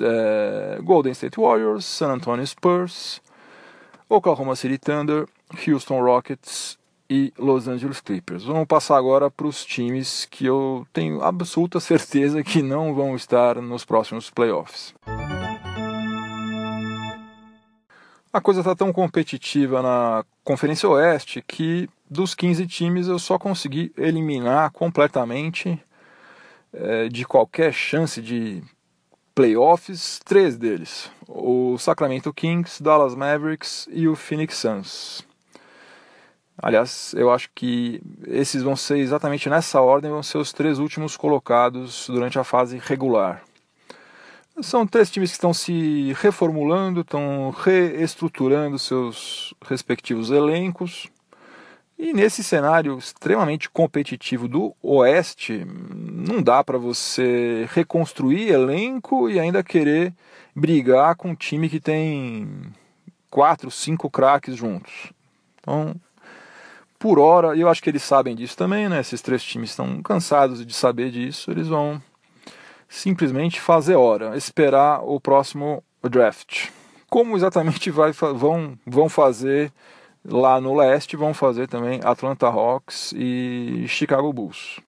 é, 0.00 0.78
Golden 0.84 1.10
State 1.10 1.40
Warriors, 1.40 1.84
San 1.84 2.12
Antonio 2.12 2.46
Spurs, 2.46 3.20
Oklahoma 4.08 4.54
City 4.54 4.78
Thunder, 4.78 5.26
Houston 5.66 6.00
Rockets 6.00 6.78
e 7.10 7.32
Los 7.36 7.66
Angeles 7.66 8.00
Clippers. 8.00 8.44
Vamos 8.44 8.68
passar 8.68 8.96
agora 8.96 9.28
para 9.28 9.48
os 9.48 9.64
times 9.64 10.28
que 10.30 10.46
eu 10.46 10.86
tenho 10.92 11.20
absoluta 11.24 11.80
certeza 11.80 12.44
que 12.44 12.62
não 12.62 12.94
vão 12.94 13.16
estar 13.16 13.56
nos 13.56 13.84
próximos 13.84 14.30
playoffs. 14.30 14.94
A 18.32 18.40
coisa 18.40 18.60
está 18.60 18.74
tão 18.74 18.90
competitiva 18.94 19.82
na 19.82 20.24
Conferência 20.42 20.88
Oeste 20.88 21.44
que 21.46 21.86
dos 22.08 22.34
15 22.34 22.66
times 22.66 23.06
eu 23.06 23.18
só 23.18 23.38
consegui 23.38 23.92
eliminar 23.94 24.70
completamente 24.70 25.78
é, 26.72 27.10
de 27.10 27.26
qualquer 27.26 27.74
chance 27.74 28.22
de 28.22 28.62
playoffs 29.34 30.18
três 30.24 30.56
deles: 30.56 31.10
o 31.28 31.76
Sacramento 31.76 32.32
Kings, 32.32 32.82
Dallas 32.82 33.14
Mavericks 33.14 33.86
e 33.92 34.08
o 34.08 34.16
Phoenix 34.16 34.56
Suns. 34.56 35.26
Aliás, 36.56 37.12
eu 37.14 37.30
acho 37.30 37.50
que 37.54 38.00
esses 38.26 38.62
vão 38.62 38.76
ser 38.76 38.96
exatamente 38.96 39.50
nessa 39.50 39.78
ordem, 39.82 40.10
vão 40.10 40.22
ser 40.22 40.38
os 40.38 40.54
três 40.54 40.78
últimos 40.78 41.18
colocados 41.18 42.06
durante 42.06 42.38
a 42.38 42.44
fase 42.44 42.78
regular. 42.78 43.42
São 44.60 44.86
três 44.86 45.10
times 45.10 45.30
que 45.30 45.36
estão 45.36 45.54
se 45.54 46.12
reformulando, 46.20 47.00
estão 47.00 47.50
reestruturando 47.50 48.78
seus 48.78 49.54
respectivos 49.64 50.30
elencos. 50.30 51.08
E 51.98 52.12
nesse 52.12 52.44
cenário 52.44 52.98
extremamente 52.98 53.70
competitivo 53.70 54.48
do 54.48 54.74
Oeste, 54.82 55.64
não 55.64 56.42
dá 56.42 56.62
para 56.62 56.76
você 56.76 57.66
reconstruir 57.72 58.50
elenco 58.50 59.30
e 59.30 59.40
ainda 59.40 59.62
querer 59.62 60.12
brigar 60.54 61.16
com 61.16 61.30
um 61.30 61.34
time 61.34 61.68
que 61.68 61.80
tem 61.80 62.46
quatro, 63.30 63.70
cinco 63.70 64.10
craques 64.10 64.56
juntos. 64.56 65.12
Então, 65.60 65.94
por 66.98 67.18
hora, 67.18 67.56
eu 67.56 67.68
acho 67.68 67.82
que 67.82 67.88
eles 67.88 68.02
sabem 68.02 68.36
disso 68.36 68.56
também, 68.56 68.88
né? 68.88 69.00
Esses 69.00 69.22
três 69.22 69.42
times 69.42 69.70
estão 69.70 70.02
cansados 70.02 70.64
de 70.64 70.74
saber 70.74 71.10
disso, 71.10 71.50
eles 71.50 71.68
vão 71.68 72.02
simplesmente 72.92 73.58
fazer 73.58 73.96
hora, 73.96 74.36
esperar 74.36 75.02
o 75.02 75.18
próximo 75.18 75.82
draft. 76.02 76.68
Como 77.08 77.34
exatamente 77.34 77.90
vai, 77.90 78.12
vão, 78.12 78.78
vão 78.86 79.08
fazer 79.08 79.72
lá 80.22 80.60
no 80.60 80.76
leste, 80.76 81.16
vão 81.16 81.32
fazer 81.32 81.66
também 81.68 82.00
Atlanta 82.04 82.46
Hawks 82.46 83.14
e 83.16 83.86
Chicago 83.88 84.30
Bulls. 84.30 84.78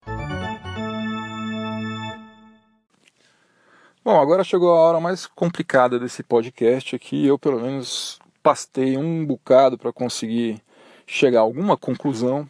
Bom, 4.04 4.20
agora 4.20 4.44
chegou 4.44 4.70
a 4.70 4.80
hora 4.80 5.00
mais 5.00 5.26
complicada 5.26 5.98
desse 5.98 6.22
podcast 6.22 6.94
aqui. 6.94 7.26
Eu, 7.26 7.38
pelo 7.38 7.58
menos, 7.58 8.18
pastei 8.42 8.98
um 8.98 9.24
bocado 9.24 9.78
para 9.78 9.90
conseguir 9.94 10.62
chegar 11.06 11.38
a 11.38 11.42
alguma 11.42 11.74
conclusão. 11.74 12.46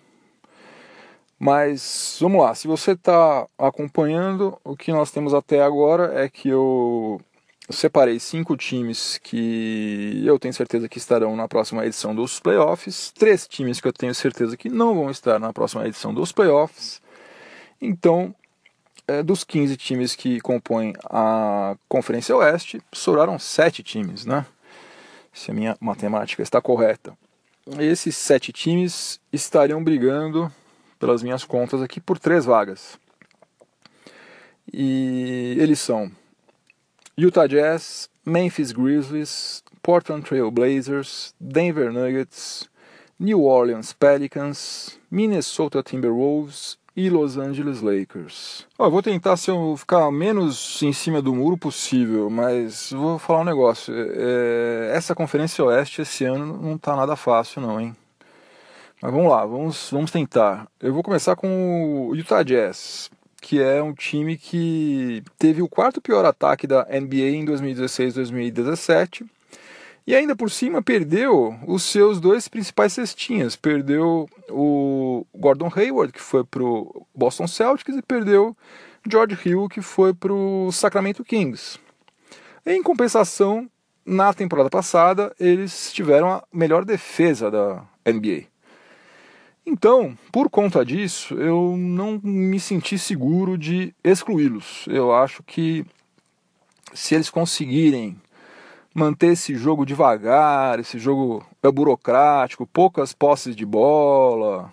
Mas 1.39 2.17
vamos 2.21 2.43
lá, 2.43 2.55
se 2.55 2.67
você 2.67 2.93
está 2.93 3.47
acompanhando, 3.59 4.59
o 4.65 4.77
que 4.77 4.93
nós 4.93 5.11
temos 5.11 5.35
até 5.35 5.63
agora 5.63 6.13
é 6.15 6.29
que 6.29 6.49
eu 6.49 7.21
separei 7.69 8.21
cinco 8.21 8.57
times 8.57 9.19
que 9.19 10.23
eu 10.25 10.39
tenho 10.39 10.55
certeza 10.55 10.89
que 10.89 10.99
estarão 10.99 11.35
na 11.35 11.49
próxima 11.49 11.85
edição 11.85 12.15
dos 12.15 12.39
playoffs, 12.39 13.11
três 13.13 13.49
times 13.49 13.81
que 13.81 13.89
eu 13.89 13.93
tenho 13.93 14.15
certeza 14.15 14.57
que 14.57 14.69
não 14.69 14.95
vão 14.95 15.11
estar 15.11 15.39
na 15.39 15.53
próxima 15.53 15.87
edição 15.87 16.15
dos 16.15 16.31
playoffs. 16.31 17.03
Então, 17.81 18.35
é, 19.09 19.23
dos 19.23 19.45
15 19.45 19.77
times 19.77 20.15
que 20.15 20.41
compõem 20.41 20.95
a 21.05 21.77
Conferência 21.89 22.37
Oeste, 22.37 22.81
sobraram 22.93 23.39
sete 23.39 23.83
times, 23.83 24.25
né? 24.25 24.47
Se 25.33 25.51
a 25.51 25.55
minha 25.55 25.77
matemática 25.81 26.43
está 26.43 26.61
correta 26.61 27.17
esses 27.79 28.17
sete 28.17 28.53
times 28.53 29.21
estariam 29.33 29.83
brigando, 29.83 30.53
pelas 30.99 31.23
minhas 31.23 31.45
contas 31.45 31.83
aqui, 31.83 32.01
por 32.01 32.19
três 32.19 32.45
vagas. 32.45 32.99
E 34.73 35.57
eles 35.59 35.81
são 35.81 36.11
Utah 37.17 37.47
Jazz, 37.47 38.09
Memphis 38.25 38.73
Grizzlies, 38.73 39.63
Portland 39.83 40.27
Trail 40.27 40.51
Blazers, 40.51 41.35
Denver 41.39 41.93
Nuggets, 41.93 42.69
New 43.19 43.45
Orleans 43.45 43.93
Pelicans, 43.93 44.99
Minnesota 45.11 45.83
Timberwolves 45.83 46.77
e 46.97 47.11
Los 47.11 47.37
Angeles 47.37 47.81
Lakers. 47.81 48.67
Ó, 48.79 48.87
eu 48.87 48.91
vou 48.91 49.03
tentar 49.03 49.37
ser, 49.37 49.53
ficar 49.77 50.11
menos 50.11 50.83
em 50.83 50.93
cima 50.93 51.21
do 51.21 51.35
muro 51.35 51.57
possível, 51.57 52.31
mas 52.31 52.91
vou 52.93 53.19
falar 53.19 53.41
um 53.41 53.45
negócio. 53.45 53.93
É, 53.97 54.93
essa 54.95 55.15
Conferência 55.15 55.65
Oeste 55.65 56.03
esse 56.03 56.25
ano 56.25 56.61
não 56.61 56.79
tá 56.79 56.97
nada 56.97 57.15
fácil 57.17 57.61
não, 57.61 57.81
hein? 57.81 57.95
Mas 59.05 59.13
vamos 59.13 59.31
lá, 59.31 59.45
vamos, 59.45 59.91
vamos 59.91 60.11
tentar. 60.11 60.67
Eu 60.81 60.95
vou 60.95 61.03
começar 61.03 61.37
com 61.37 62.09
o 62.09 62.17
Utah 62.17 62.43
Jazz, 62.43 63.11
que 63.39 63.61
é 63.61 63.83
um 63.83 63.93
time 63.93 64.39
que 64.39 65.23
teve 65.39 65.61
o 65.61 65.69
quarto 65.69 66.01
pior 66.01 66.25
ataque 66.25 66.67
da 66.67 66.85
NBA 66.85 67.37
em 67.37 67.45
2016-2017 67.45 69.27
e 70.07 70.15
ainda 70.15 70.35
por 70.35 70.51
cima 70.51 70.83
perdeu 70.83 71.55
os 71.67 71.83
seus 71.83 72.19
dois 72.19 72.49
principais 72.49 72.95
cestinhas. 72.95 73.57
Perdeu 73.57 74.27
o 74.49 75.27
Gordon 75.35 75.71
Hayward, 75.77 76.11
que 76.11 76.23
foi 76.23 76.43
para 76.43 76.65
o 76.65 77.07
Boston 77.15 77.47
Celtics, 77.47 77.95
e 77.95 78.01
perdeu 78.01 78.57
George 79.07 79.39
Hill, 79.45 79.69
que 79.69 79.83
foi 79.83 80.15
para 80.15 80.33
o 80.33 80.73
Sacramento 80.73 81.23
Kings. 81.23 81.79
Em 82.65 82.83
compensação, 82.83 83.69
na 84.03 84.33
temporada 84.33 84.71
passada, 84.71 85.31
eles 85.39 85.93
tiveram 85.93 86.31
a 86.31 86.43
melhor 86.51 86.87
defesa 86.87 87.51
da 87.51 87.85
NBA. 88.11 88.54
Então, 89.67 90.17
por 90.31 90.51
conta 90.51 90.85
disso, 90.85 91.35
eu 91.35 91.75
não 91.77 92.21
me 92.23 92.61
senti 92.61 92.99
seguro 92.99 93.57
de 93.57 93.95
excluí-los. 94.05 94.85
Eu 94.89 95.15
acho 95.15 95.43
que 95.43 95.87
se 96.93 97.15
eles 97.15 97.31
conseguirem 97.31 98.17
manter 98.95 99.33
esse 99.33 99.57
jogo 99.57 99.87
devagar, 99.87 100.79
esse 100.79 100.99
jogo 100.99 101.45
é 101.63 101.71
burocrático, 101.71 102.67
poucas 102.67 103.13
posses 103.13 103.57
de 103.57 103.65
bola, 103.65 104.73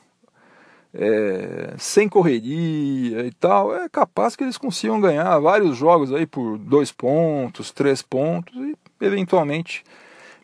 é, 0.93 1.73
sem 1.77 2.09
correria 2.09 3.25
e 3.25 3.31
tal, 3.31 3.73
é 3.73 3.87
capaz 3.87 4.35
que 4.35 4.43
eles 4.43 4.57
consigam 4.57 4.99
ganhar 4.99 5.39
vários 5.39 5.77
jogos 5.77 6.13
aí 6.13 6.27
por 6.27 6.57
dois 6.57 6.91
pontos, 6.91 7.71
três 7.71 8.01
pontos 8.01 8.53
e 8.55 8.75
eventualmente 8.99 9.83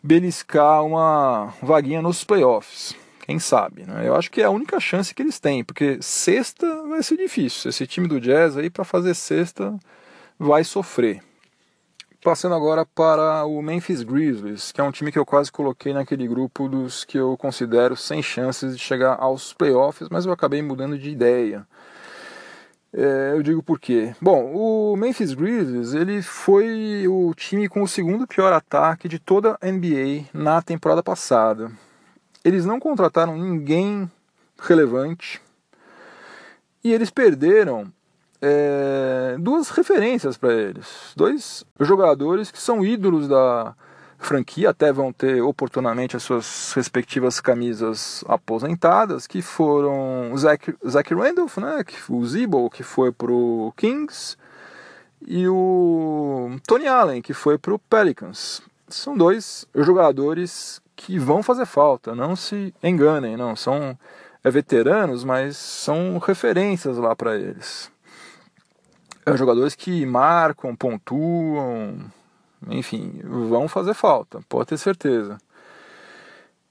beliscar 0.02 0.84
uma 0.84 1.52
vaguinha 1.62 2.00
nos 2.00 2.24
playoffs. 2.24 2.96
Quem 3.28 3.38
sabe, 3.38 3.84
né? 3.84 4.08
Eu 4.08 4.14
acho 4.16 4.30
que 4.30 4.40
é 4.40 4.44
a 4.44 4.50
única 4.50 4.80
chance 4.80 5.14
que 5.14 5.20
eles 5.20 5.38
têm, 5.38 5.62
porque 5.62 5.98
sexta 6.00 6.66
vai 6.84 7.02
ser 7.02 7.18
difícil. 7.18 7.68
Esse 7.68 7.86
time 7.86 8.08
do 8.08 8.18
Jazz 8.18 8.56
aí 8.56 8.70
para 8.70 8.86
fazer 8.86 9.12
sexta 9.12 9.78
vai 10.38 10.64
sofrer. 10.64 11.22
Passando 12.24 12.54
agora 12.54 12.86
para 12.86 13.44
o 13.44 13.60
Memphis 13.60 14.02
Grizzlies, 14.02 14.72
que 14.72 14.80
é 14.80 14.84
um 14.84 14.90
time 14.90 15.12
que 15.12 15.18
eu 15.18 15.26
quase 15.26 15.52
coloquei 15.52 15.92
naquele 15.92 16.26
grupo 16.26 16.70
dos 16.70 17.04
que 17.04 17.18
eu 17.18 17.36
considero 17.36 17.94
sem 17.94 18.22
chances 18.22 18.74
de 18.74 18.82
chegar 18.82 19.18
aos 19.20 19.52
playoffs, 19.52 20.08
mas 20.10 20.24
eu 20.24 20.32
acabei 20.32 20.62
mudando 20.62 20.98
de 20.98 21.10
ideia. 21.10 21.66
É, 22.90 23.32
eu 23.34 23.42
digo 23.42 23.62
por 23.62 23.78
quê. 23.78 24.14
Bom, 24.22 24.54
o 24.54 24.96
Memphis 24.96 25.34
Grizzlies 25.34 25.92
ele 25.92 26.22
foi 26.22 27.06
o 27.06 27.34
time 27.34 27.68
com 27.68 27.82
o 27.82 27.88
segundo 27.88 28.26
pior 28.26 28.54
ataque 28.54 29.06
de 29.06 29.18
toda 29.18 29.58
a 29.60 29.70
NBA 29.70 30.30
na 30.32 30.62
temporada 30.62 31.02
passada. 31.02 31.70
Eles 32.48 32.64
não 32.64 32.80
contrataram 32.80 33.36
ninguém 33.36 34.10
relevante 34.58 35.38
e 36.82 36.90
eles 36.90 37.10
perderam 37.10 37.92
é, 38.40 39.36
duas 39.38 39.68
referências 39.68 40.38
para 40.38 40.54
eles. 40.54 41.12
Dois 41.14 41.62
jogadores 41.78 42.50
que 42.50 42.58
são 42.58 42.82
ídolos 42.82 43.28
da 43.28 43.74
franquia, 44.16 44.70
até 44.70 44.90
vão 44.90 45.12
ter 45.12 45.42
oportunamente 45.42 46.16
as 46.16 46.22
suas 46.22 46.72
respectivas 46.72 47.38
camisas 47.38 48.24
aposentadas, 48.26 49.26
que 49.26 49.42
foram 49.42 50.34
Zach, 50.38 50.74
Zach 50.88 51.14
Randolph, 51.14 51.58
né, 51.58 51.84
o 52.08 52.24
Zibo, 52.24 52.70
que 52.70 52.82
foi 52.82 53.12
para 53.12 53.30
o 53.30 53.74
Kings, 53.76 54.38
e 55.20 55.46
o 55.46 56.56
Tony 56.66 56.88
Allen, 56.88 57.20
que 57.20 57.34
foi 57.34 57.58
para 57.58 57.74
o 57.74 57.78
Pelicans. 57.78 58.62
São 58.88 59.14
dois 59.14 59.66
jogadores 59.74 60.80
que 60.98 61.16
vão 61.16 61.44
fazer 61.44 61.64
falta, 61.64 62.12
não 62.12 62.34
se 62.34 62.74
enganem, 62.82 63.36
não. 63.36 63.54
São 63.54 63.96
é 64.42 64.50
veteranos, 64.50 65.22
mas 65.22 65.56
são 65.56 66.18
referências 66.18 66.98
lá 66.98 67.14
para 67.14 67.36
eles. 67.36 67.90
É 69.24 69.36
jogadores 69.36 69.76
que 69.76 70.04
marcam, 70.04 70.74
pontuam, 70.74 72.00
enfim, 72.68 73.20
vão 73.22 73.68
fazer 73.68 73.94
falta, 73.94 74.40
pode 74.48 74.70
ter 74.70 74.78
certeza. 74.78 75.38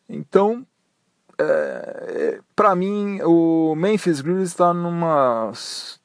Então, 0.10 0.68
é, 1.40 2.42
para 2.54 2.76
mim, 2.76 3.22
o 3.24 3.76
Memphis 3.76 4.20
Grizzlies 4.20 4.50
está 4.50 4.74
numa, 4.74 5.54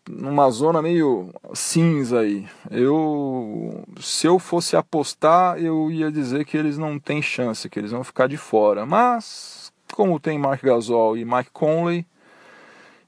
numa 0.09 0.51
zona 0.51 0.83
meio 0.83 1.33
cinza 1.55 2.21
aí. 2.21 2.47
Eu, 2.71 3.85
se 4.01 4.27
eu 4.27 4.39
fosse 4.39 4.77
apostar, 4.77 5.59
eu 5.59 5.91
ia 5.91 6.11
dizer 6.11 6.45
que 6.45 6.57
eles 6.57 6.79
não 6.79 6.99
têm 6.99 7.23
chance, 7.23 7.69
que 7.69 7.79
eles 7.79 7.93
vão 7.93 8.05
ficar 8.05 8.27
de 8.27 8.37
fora. 8.37 8.85
Mas, 8.85 9.73
como 9.93 10.21
tem 10.21 10.39
Mark 10.39 10.63
Gasol 10.63 11.17
e 11.17 11.25
Mike 11.25 11.51
Conley, 11.53 12.07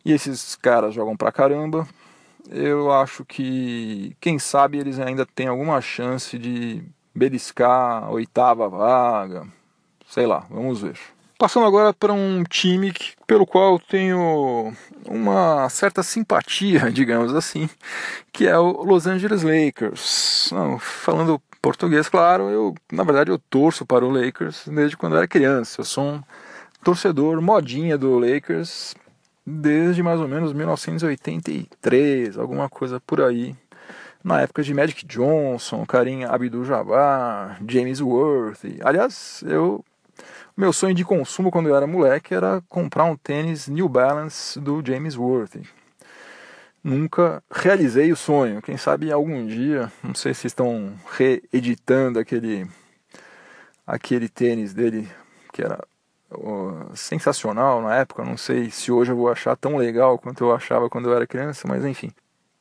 e 0.04 0.12
esses 0.12 0.54
caras 0.56 0.94
jogam 0.94 1.16
pra 1.16 1.32
caramba, 1.32 1.86
eu 2.50 2.92
acho 2.92 3.24
que, 3.24 4.16
quem 4.20 4.38
sabe, 4.38 4.78
eles 4.78 4.98
ainda 4.98 5.24
têm 5.24 5.48
alguma 5.48 5.80
chance 5.80 6.38
de 6.38 6.82
beliscar 7.14 8.04
a 8.04 8.10
oitava 8.10 8.68
vaga. 8.68 9.46
Sei 10.06 10.26
lá, 10.26 10.46
vamos 10.50 10.82
ver. 10.82 10.98
Passando 11.36 11.66
agora 11.66 11.92
para 11.92 12.12
um 12.12 12.44
time 12.44 12.92
que, 12.92 13.12
pelo 13.26 13.44
qual 13.44 13.78
tenho 13.78 14.72
uma 15.06 15.68
certa 15.68 16.02
simpatia, 16.02 16.90
digamos 16.92 17.34
assim, 17.34 17.68
que 18.32 18.46
é 18.46 18.56
o 18.56 18.84
Los 18.84 19.06
Angeles 19.06 19.42
Lakers. 19.42 20.50
Não, 20.52 20.78
falando 20.78 21.42
português, 21.60 22.08
claro, 22.08 22.50
eu 22.50 22.74
na 22.92 23.02
verdade 23.02 23.30
eu 23.30 23.38
torço 23.38 23.84
para 23.84 24.04
o 24.04 24.10
Lakers 24.10 24.68
desde 24.68 24.96
quando 24.96 25.14
eu 25.14 25.18
era 25.18 25.28
criança. 25.28 25.80
Eu 25.80 25.84
sou 25.84 26.04
um 26.04 26.22
torcedor 26.84 27.40
modinha 27.40 27.98
do 27.98 28.18
Lakers 28.18 28.94
desde 29.46 30.02
mais 30.02 30.20
ou 30.20 30.28
menos 30.28 30.52
1983, 30.52 32.38
alguma 32.38 32.68
coisa 32.68 33.00
por 33.00 33.20
aí. 33.20 33.56
Na 34.22 34.40
época 34.40 34.62
de 34.62 34.72
Magic 34.72 35.04
Johnson, 35.04 35.84
Karim 35.84 36.24
Abdul-Jabbar, 36.24 37.58
James 37.68 38.00
Worthy. 38.00 38.78
Aliás, 38.82 39.42
eu 39.46 39.84
meu 40.56 40.72
sonho 40.72 40.94
de 40.94 41.04
consumo 41.04 41.50
quando 41.50 41.68
eu 41.68 41.76
era 41.76 41.86
moleque 41.86 42.34
era 42.34 42.62
comprar 42.68 43.04
um 43.04 43.16
tênis 43.16 43.66
New 43.66 43.88
Balance 43.88 44.58
do 44.60 44.82
James 44.84 45.16
Worthy. 45.16 45.68
Nunca 46.82 47.42
realizei 47.50 48.12
o 48.12 48.16
sonho. 48.16 48.62
Quem 48.62 48.76
sabe 48.76 49.10
algum 49.10 49.46
dia, 49.46 49.90
não 50.02 50.14
sei 50.14 50.34
se 50.34 50.46
estão 50.46 50.92
reeditando 51.12 52.18
aquele 52.18 52.66
aquele 53.86 54.28
tênis 54.28 54.72
dele 54.72 55.08
que 55.52 55.62
era 55.62 55.82
sensacional 56.94 57.82
na 57.82 57.96
época. 57.96 58.24
Não 58.24 58.36
sei 58.36 58.70
se 58.70 58.92
hoje 58.92 59.12
eu 59.12 59.16
vou 59.16 59.30
achar 59.30 59.56
tão 59.56 59.76
legal 59.76 60.18
quanto 60.18 60.44
eu 60.44 60.54
achava 60.54 60.88
quando 60.88 61.08
eu 61.08 61.16
era 61.16 61.26
criança, 61.26 61.66
mas 61.66 61.84
enfim. 61.84 62.12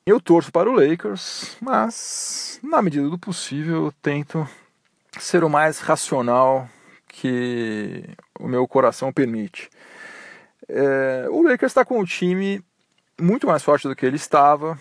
Eu 0.06 0.20
torço 0.20 0.52
para 0.52 0.70
o 0.70 0.74
Lakers, 0.74 1.58
mas 1.62 2.60
na 2.64 2.82
medida 2.82 3.10
do 3.10 3.18
possível 3.18 3.86
eu 3.86 3.94
tento 4.02 4.48
ser 5.20 5.44
o 5.44 5.50
mais 5.50 5.80
racional 5.80 6.68
que 7.14 8.04
o 8.40 8.48
meu 8.48 8.68
coração 8.68 9.14
permite. 9.14 9.70
É, 10.68 11.28
o 11.30 11.44
Lakers 11.44 11.72
está 11.72 11.86
com 11.86 12.00
um 12.00 12.04
time 12.04 12.62
muito 13.22 13.46
mais 13.46 13.62
forte 13.64 13.88
do 13.88 13.96
que 13.96 14.06
ele 14.06 14.16
estava 14.16 14.78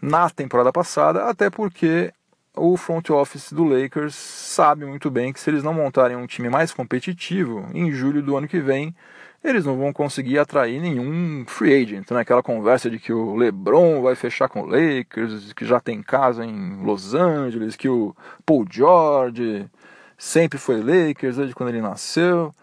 na 0.00 0.28
temporada 0.28 0.70
passada, 0.70 1.24
até 1.24 1.48
porque 1.48 2.12
o 2.54 2.76
front 2.76 3.08
office 3.10 3.52
do 3.52 3.64
Lakers 3.64 4.14
sabe 4.14 4.84
muito 4.84 5.10
bem 5.10 5.32
que 5.32 5.40
se 5.40 5.48
eles 5.48 5.62
não 5.62 5.72
montarem 5.72 6.16
um 6.16 6.26
time 6.26 6.50
mais 6.50 6.72
competitivo, 6.72 7.66
em 7.72 7.90
julho 7.90 8.22
do 8.22 8.36
ano 8.36 8.46
que 8.46 8.60
vem, 8.60 8.94
eles 9.42 9.64
não 9.64 9.78
vão 9.78 9.90
conseguir 9.90 10.38
atrair 10.38 10.82
nenhum 10.82 11.46
free 11.46 11.82
agent. 11.82 12.10
Né? 12.10 12.20
Aquela 12.20 12.42
conversa 12.42 12.90
de 12.90 12.98
que 12.98 13.12
o 13.12 13.34
LeBron 13.36 14.02
vai 14.02 14.14
fechar 14.14 14.50
com 14.50 14.62
o 14.62 14.66
Lakers, 14.66 15.54
que 15.54 15.64
já 15.64 15.80
tem 15.80 16.02
casa 16.02 16.44
em 16.44 16.82
Los 16.84 17.14
Angeles, 17.14 17.74
que 17.74 17.88
o 17.88 18.14
Paul 18.44 18.66
George 18.70 19.66
sempre 20.20 20.58
foi 20.58 20.82
Lakers 20.82 21.36
desde 21.36 21.54
quando 21.54 21.70
ele 21.70 21.80
nasceu. 21.80 22.54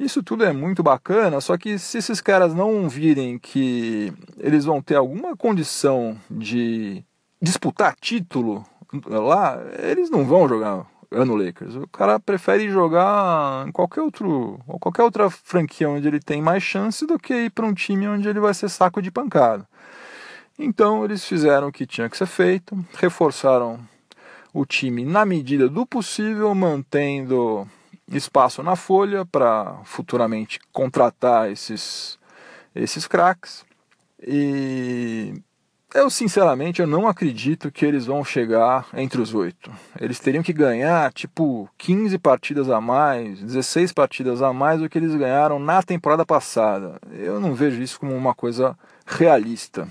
Isso 0.00 0.22
tudo 0.22 0.42
é 0.42 0.52
muito 0.52 0.82
bacana, 0.82 1.40
só 1.40 1.56
que 1.56 1.78
se 1.78 1.98
esses 1.98 2.20
caras 2.20 2.54
não 2.54 2.88
virem 2.88 3.38
que 3.38 4.12
eles 4.38 4.64
vão 4.64 4.82
ter 4.82 4.96
alguma 4.96 5.36
condição 5.36 6.18
de 6.28 7.04
disputar 7.40 7.94
título 8.00 8.64
lá, 9.06 9.60
eles 9.78 10.10
não 10.10 10.24
vão 10.24 10.48
jogar 10.48 10.86
no 11.10 11.36
Lakers. 11.36 11.76
O 11.76 11.86
cara 11.86 12.18
prefere 12.18 12.68
jogar 12.70 13.68
em 13.68 13.70
qualquer 13.70 14.00
outro, 14.00 14.58
qualquer 14.80 15.02
outra 15.02 15.30
franquia 15.30 15.88
onde 15.88 16.08
ele 16.08 16.18
tem 16.18 16.42
mais 16.42 16.62
chance 16.62 17.06
do 17.06 17.18
que 17.18 17.34
ir 17.34 17.50
para 17.50 17.66
um 17.66 17.74
time 17.74 18.08
onde 18.08 18.28
ele 18.28 18.40
vai 18.40 18.54
ser 18.54 18.68
saco 18.68 19.00
de 19.00 19.10
pancada. 19.10 19.68
Então 20.58 21.04
eles 21.04 21.24
fizeram 21.24 21.68
o 21.68 21.72
que 21.72 21.86
tinha 21.86 22.08
que 22.08 22.16
ser 22.16 22.26
feito, 22.26 22.76
reforçaram 22.94 23.78
o 24.54 24.64
time 24.64 25.04
na 25.04 25.26
medida 25.26 25.68
do 25.68 25.84
possível, 25.84 26.54
mantendo 26.54 27.68
espaço 28.08 28.62
na 28.62 28.76
folha 28.76 29.26
para 29.26 29.80
futuramente 29.84 30.60
contratar 30.72 31.50
esses, 31.50 32.18
esses 32.72 33.08
craques. 33.08 33.66
E 34.24 35.34
eu 35.92 36.08
sinceramente 36.08 36.80
eu 36.80 36.86
não 36.86 37.08
acredito 37.08 37.70
que 37.70 37.84
eles 37.84 38.06
vão 38.06 38.24
chegar 38.24 38.86
entre 38.94 39.20
os 39.20 39.34
oito. 39.34 39.72
Eles 40.00 40.20
teriam 40.20 40.42
que 40.42 40.52
ganhar 40.52 41.12
tipo 41.12 41.68
15 41.76 42.16
partidas 42.18 42.70
a 42.70 42.80
mais, 42.80 43.40
16 43.40 43.92
partidas 43.92 44.40
a 44.40 44.52
mais 44.52 44.80
do 44.80 44.88
que 44.88 44.98
eles 44.98 45.16
ganharam 45.16 45.58
na 45.58 45.82
temporada 45.82 46.24
passada. 46.24 47.00
Eu 47.10 47.40
não 47.40 47.54
vejo 47.54 47.82
isso 47.82 47.98
como 47.98 48.14
uma 48.14 48.34
coisa 48.34 48.78
realista. 49.04 49.88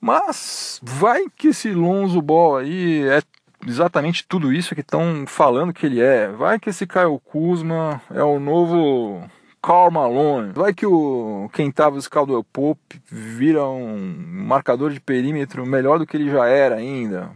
Mas 0.00 0.80
vai 0.82 1.26
que 1.36 1.48
esse 1.48 1.70
Lonzo 1.70 2.20
Ball 2.20 2.56
aí 2.56 3.06
é 3.08 3.22
exatamente 3.66 4.26
tudo 4.26 4.52
isso 4.52 4.74
que 4.74 4.80
estão 4.80 5.24
falando 5.26 5.72
que 5.72 5.86
ele 5.86 6.00
é. 6.00 6.28
Vai 6.28 6.58
que 6.58 6.70
esse 6.70 6.86
Kyle 6.86 7.20
Kuzma 7.24 8.00
é 8.10 8.22
o 8.22 8.38
novo 8.40 9.28
Karl 9.62 9.90
Malone. 9.90 10.52
Vai 10.52 10.74
que 10.74 10.86
o 10.86 11.48
o 11.48 12.10
Caldwell 12.10 12.44
Pope 12.44 13.00
vira 13.06 13.64
um 13.64 14.14
marcador 14.46 14.90
de 14.90 15.00
perímetro 15.00 15.64
melhor 15.64 15.98
do 15.98 16.06
que 16.06 16.16
ele 16.16 16.30
já 16.30 16.46
era 16.46 16.76
ainda. 16.76 17.30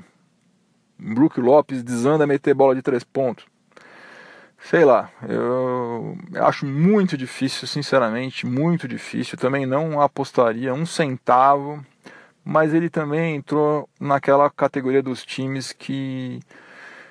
Brook 0.98 1.40
Lopes 1.40 1.82
desanda 1.82 2.24
a 2.24 2.26
meter 2.26 2.54
bola 2.54 2.74
de 2.74 2.82
três 2.82 3.04
pontos. 3.04 3.44
Sei 4.58 4.84
lá, 4.84 5.10
eu 5.28 6.16
acho 6.42 6.66
muito 6.66 7.16
difícil, 7.16 7.68
sinceramente, 7.68 8.46
muito 8.46 8.88
difícil. 8.88 9.38
Também 9.38 9.64
não 9.64 10.00
apostaria 10.00 10.74
um 10.74 10.84
centavo 10.84 11.84
mas 12.46 12.72
ele 12.72 12.88
também 12.88 13.34
entrou 13.34 13.88
naquela 13.98 14.48
categoria 14.48 15.02
dos 15.02 15.24
times 15.24 15.72
que 15.72 16.38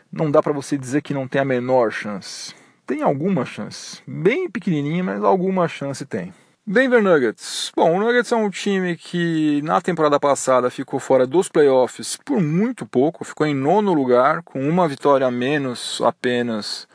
não 0.10 0.32
dá 0.32 0.41
para 0.41 0.54
você 0.54 0.78
dizer 0.78 1.02
que 1.02 1.13
não 1.13 1.28
tem 1.28 1.41
a 1.41 1.45
menor 1.45 1.91
chance. 1.91 2.56
Tem 2.88 3.02
alguma 3.02 3.43
chance, 3.45 4.02
bem 4.08 4.50
pequenininha, 4.50 5.04
mas 5.04 5.21
alguma 5.21 5.67
chance 5.67 6.06
tem. 6.06 6.34
Denver 6.65 7.04
Nuggets. 7.04 7.69
Bom, 7.76 7.98
o 7.98 8.00
Nuggets 8.00 8.32
é 8.32 8.36
um 8.38 8.50
time 8.50 8.95
que 8.95 9.62
na 9.63 9.82
temporada 9.82 10.17
passada 10.19 10.69
ficou 10.69 11.02
fora 11.02 11.28
dos 11.28 11.50
playoffs 11.50 12.17
por 12.24 12.39
muito 12.39 12.86
pouco, 12.86 13.26
ficou 13.26 13.45
em 13.45 13.54
nono 13.54 13.93
lugar, 13.93 14.41
com 14.41 14.67
uma 14.67 14.88
vitória 14.88 15.28
a 15.28 15.32
menos 15.32 16.02
apenas 16.02 16.88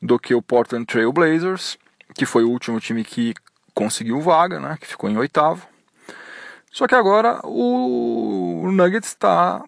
do 0.00 0.20
que 0.20 0.34
o 0.36 0.40
Portland 0.40 0.86
Trail 0.86 1.12
Blazers, 1.12 1.76
que 2.14 2.24
foi 2.24 2.44
o 2.44 2.50
último 2.50 2.78
time 2.78 3.02
que 3.02 3.34
conseguiu 3.74 4.20
vaga, 4.20 4.60
né, 4.60 4.78
que 4.80 4.86
ficou 4.86 5.10
em 5.10 5.16
oitavo. 5.16 5.71
Só 6.72 6.86
que 6.86 6.94
agora 6.94 7.38
o, 7.44 8.72
Nuggets 8.72 9.10
está 9.10 9.62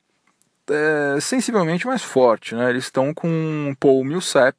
é, 0.70 1.20
sensivelmente 1.20 1.86
mais 1.86 2.02
forte. 2.02 2.54
Né? 2.54 2.70
Eles 2.70 2.84
estão 2.84 3.12
com 3.12 3.76
Paul 3.78 4.02
Millsap, 4.04 4.56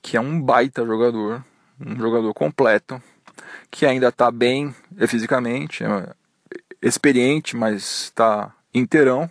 que 0.00 0.16
é 0.16 0.20
um 0.20 0.40
baita 0.40 0.86
jogador, 0.86 1.44
um 1.84 1.96
jogador 1.96 2.32
completo, 2.32 3.02
que 3.72 3.84
ainda 3.84 4.08
está 4.08 4.30
bem 4.30 4.72
fisicamente, 5.08 5.82
é 5.82 6.14
experiente, 6.80 7.56
mas 7.56 8.04
está 8.04 8.54
inteirão. 8.72 9.28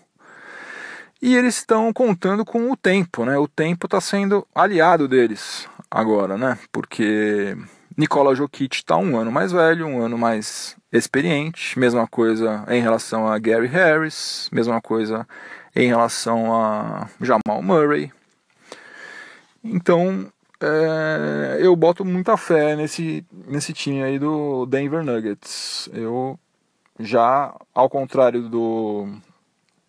E 1.21 1.37
eles 1.37 1.55
estão 1.55 1.93
contando 1.93 2.43
com 2.43 2.69
o 2.69 2.75
tempo, 2.75 3.23
né? 3.23 3.37
O 3.37 3.47
tempo 3.47 3.87
está 3.87 4.01
sendo 4.01 4.45
aliado 4.53 5.07
deles 5.07 5.69
agora, 5.89 6.37
né? 6.37 6.59
Porque 6.69 7.55
Nikola 7.97 8.35
Jokic 8.35 8.77
está 8.77 8.97
um 8.97 9.17
ano 9.17 9.31
mais 9.31 9.51
velho, 9.51 9.85
um 9.87 10.01
ano 10.01 10.17
mais 10.17 10.75
experiente. 10.91 11.77
Mesma 11.77 12.07
coisa 12.07 12.65
em 12.67 12.81
relação 12.81 13.27
a 13.27 13.37
Gary 13.37 13.67
Harris, 13.67 14.49
mesma 14.51 14.81
coisa 14.81 15.27
em 15.75 15.87
relação 15.87 16.53
a 16.53 17.09
Jamal 17.21 17.61
Murray. 17.61 18.11
Então 19.63 20.31
é, 20.61 21.57
eu 21.59 21.75
boto 21.75 22.05
muita 22.05 22.37
fé 22.37 22.75
nesse, 22.75 23.25
nesse 23.31 23.73
time 23.73 24.01
aí 24.01 24.17
do 24.17 24.65
Denver 24.65 25.03
Nuggets. 25.03 25.89
Eu 25.93 26.39
já, 26.99 27.53
ao 27.73 27.89
contrário 27.89 28.47
do, 28.47 29.07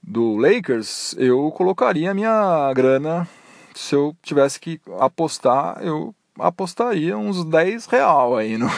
do 0.03 0.37
Lakers, 0.37 1.15
eu 1.17 1.51
colocaria 1.53 2.11
a 2.11 2.15
minha 2.15 2.73
grana. 2.75 3.29
Se 3.75 3.95
eu 3.95 4.17
tivesse 4.23 4.59
que 4.59 4.81
apostar, 4.99 5.79
eu 5.83 6.15
apostaria 6.39 7.17
uns 7.17 7.45
10 7.45 7.87
real 7.87 8.37
aí 8.37 8.59
no, 8.59 8.69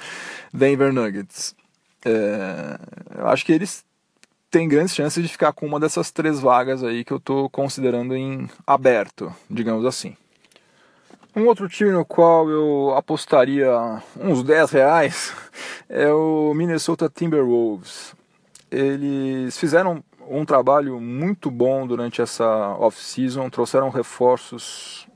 Denver 0.52 0.92
Nuggets. 0.92 1.54
É, 2.04 2.78
eu 3.18 3.28
acho 3.28 3.44
que 3.44 3.52
eles 3.52 3.84
têm 4.50 4.68
grandes 4.68 4.94
chances 4.94 5.22
de 5.22 5.28
ficar 5.28 5.52
com 5.52 5.66
uma 5.66 5.80
dessas 5.80 6.10
três 6.10 6.40
vagas 6.40 6.82
aí 6.82 7.04
que 7.04 7.12
eu 7.12 7.18
estou 7.18 7.50
considerando 7.50 8.16
em 8.16 8.48
aberto, 8.66 9.34
digamos 9.50 9.84
assim. 9.84 10.16
Um 11.34 11.46
outro 11.46 11.68
time 11.68 11.90
no 11.90 12.04
qual 12.04 12.48
eu 12.48 12.94
apostaria 12.96 13.70
uns 14.18 14.42
10 14.42 14.70
reais 14.70 15.34
é 15.88 16.10
o 16.10 16.54
Minnesota 16.54 17.12
Timberwolves. 17.14 18.14
Eles 18.70 19.58
fizeram 19.58 20.02
um 20.28 20.44
trabalho 20.44 20.98
muito 21.00 21.50
bom 21.50 21.86
durante 21.86 22.22
essa 22.22 22.74
off-season, 22.78 23.50
trouxeram 23.50 23.90
reforços 23.90 25.06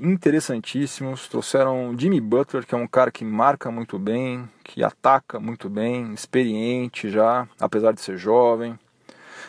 interessantíssimos, 0.00 1.28
trouxeram 1.28 1.94
Jimmy 1.98 2.20
Butler, 2.20 2.66
que 2.66 2.74
é 2.74 2.78
um 2.78 2.86
cara 2.86 3.10
que 3.10 3.24
marca 3.24 3.70
muito 3.70 3.98
bem, 3.98 4.48
que 4.64 4.82
ataca 4.82 5.38
muito 5.40 5.68
bem, 5.68 6.12
experiente 6.12 7.10
já, 7.10 7.48
apesar 7.60 7.92
de 7.92 8.00
ser 8.00 8.16
jovem. 8.16 8.78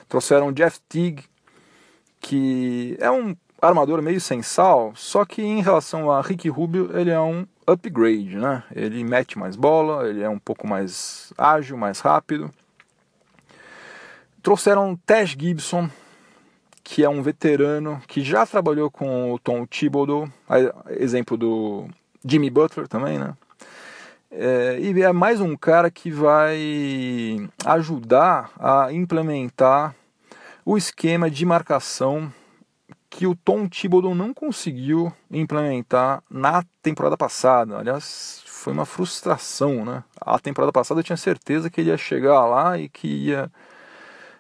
Trouxeram 0.08 0.52
Jeff 0.52 0.80
Teague, 0.90 1.24
que 2.20 2.98
é 3.00 3.10
um 3.12 3.36
armador 3.62 4.02
meio 4.02 4.22
sem 4.22 4.42
sal, 4.42 4.94
só 4.96 5.26
que 5.26 5.42
em 5.42 5.62
relação 5.62 6.12
a 6.12 6.22
Ricky 6.22 6.50
Rubio, 6.50 6.98
ele 6.98 7.12
é 7.12 7.20
um 7.20 7.46
upgrade, 7.68 8.38
né? 8.38 8.64
Ele 8.76 9.04
mete 9.04 9.38
mais 9.38 9.56
bola, 9.56 10.08
ele 10.10 10.22
é 10.22 10.30
um 10.30 10.40
pouco 10.40 10.68
mais 10.68 11.34
ágil, 11.38 11.78
mais 11.78 12.00
rápido. 12.00 12.50
Trouxeram 14.42 14.96
Tesh 15.06 15.36
Gibson, 15.38 15.90
que 16.90 17.04
é 17.04 17.10
um 17.10 17.22
veterano 17.22 18.02
que 18.08 18.24
já 18.24 18.48
trabalhou 18.48 18.90
com 18.90 19.32
o 19.32 19.38
Tom 19.38 19.64
Thibodeau, 19.64 20.28
exemplo 20.90 21.38
do 21.38 21.88
Jimmy 22.26 22.50
Butler 22.50 22.88
também, 22.88 23.20
né? 23.20 23.36
É, 24.32 24.80
e 24.82 25.00
é 25.00 25.14
mais 25.14 25.40
um 25.40 25.56
cara 25.56 25.92
que 25.92 26.10
vai 26.10 27.48
ajudar 27.64 28.50
a 28.58 28.92
implementar 28.92 29.96
o 30.66 30.76
esquema 30.76 31.30
de 31.30 31.46
marcação 31.46 32.34
que 33.08 33.28
o 33.28 33.36
Tom 33.36 33.68
Thibodeau 33.68 34.16
não 34.16 34.34
conseguiu 34.34 35.14
implementar 35.30 36.24
na 36.28 36.64
temporada 36.82 37.16
passada. 37.16 37.78
Aliás, 37.78 38.42
foi 38.48 38.74
uma 38.74 38.86
frustração, 38.86 39.86
né? 39.86 40.04
A 40.20 40.40
temporada 40.40 40.72
passada 40.72 41.02
eu 41.02 41.04
tinha 41.04 41.18
certeza 41.18 41.70
que 41.70 41.82
ele 41.82 41.92
ia 41.92 41.98
chegar 41.98 42.46
lá 42.48 42.80
e 42.80 42.90
que 42.90 43.08
ia 43.08 43.52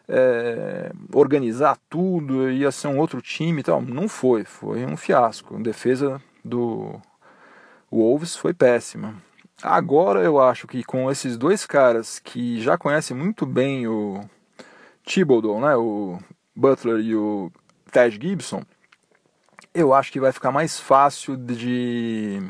é, 0.09 0.91
organizar 1.13 1.77
tudo, 1.87 2.49
ia 2.49 2.71
ser 2.71 2.87
um 2.87 2.97
outro 2.97 3.21
time 3.21 3.61
e 3.61 3.63
tal. 3.63 3.81
Não 3.81 4.09
foi, 4.09 4.43
foi 4.43 4.83
um 4.85 4.97
fiasco. 4.97 5.55
A 5.55 5.59
defesa 5.59 6.19
do 6.43 6.99
Wolves 7.91 8.35
foi 8.35 8.53
péssima. 8.53 9.15
Agora 9.61 10.21
eu 10.21 10.39
acho 10.39 10.67
que 10.67 10.83
com 10.83 11.11
esses 11.11 11.37
dois 11.37 11.65
caras 11.65 12.17
que 12.17 12.61
já 12.61 12.77
conhecem 12.77 13.15
muito 13.15 13.45
bem 13.45 13.87
o 13.87 14.21
Thibodeau, 15.05 15.59
né, 15.59 15.75
o 15.75 16.17
Butler 16.55 16.99
e 16.99 17.15
o 17.15 17.51
Ted 17.91 18.17
Gibson, 18.21 18.63
eu 19.73 19.93
acho 19.93 20.11
que 20.11 20.19
vai 20.19 20.31
ficar 20.31 20.51
mais 20.51 20.79
fácil 20.79 21.35
de 21.35 22.41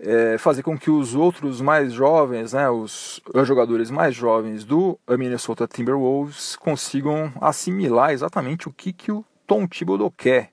é, 0.00 0.38
fazer 0.38 0.62
com 0.62 0.78
que 0.78 0.90
os 0.90 1.14
outros 1.14 1.60
mais 1.60 1.92
jovens, 1.92 2.52
né, 2.54 2.68
os, 2.70 3.20
os 3.34 3.46
jogadores 3.46 3.90
mais 3.90 4.14
jovens 4.14 4.64
do 4.64 4.98
Minnesota 5.08 5.68
Timberwolves 5.68 6.56
consigam 6.56 7.32
assimilar 7.40 8.10
exatamente 8.10 8.68
o 8.68 8.72
que, 8.72 8.92
que 8.92 9.12
o 9.12 9.24
Tom 9.46 9.66
Thibodeau 9.66 10.10
quer. 10.10 10.50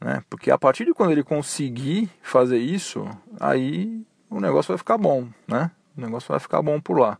Né? 0.00 0.22
Porque 0.28 0.50
a 0.50 0.58
partir 0.58 0.84
de 0.84 0.94
quando 0.94 1.12
ele 1.12 1.22
conseguir 1.22 2.10
fazer 2.22 2.58
isso, 2.58 3.06
aí 3.38 4.04
o 4.28 4.40
negócio 4.40 4.68
vai 4.68 4.78
ficar 4.78 4.98
bom. 4.98 5.28
Né? 5.46 5.70
O 5.96 6.00
negócio 6.00 6.28
vai 6.28 6.40
ficar 6.40 6.62
bom 6.62 6.80
por 6.80 6.98
lá. 6.98 7.18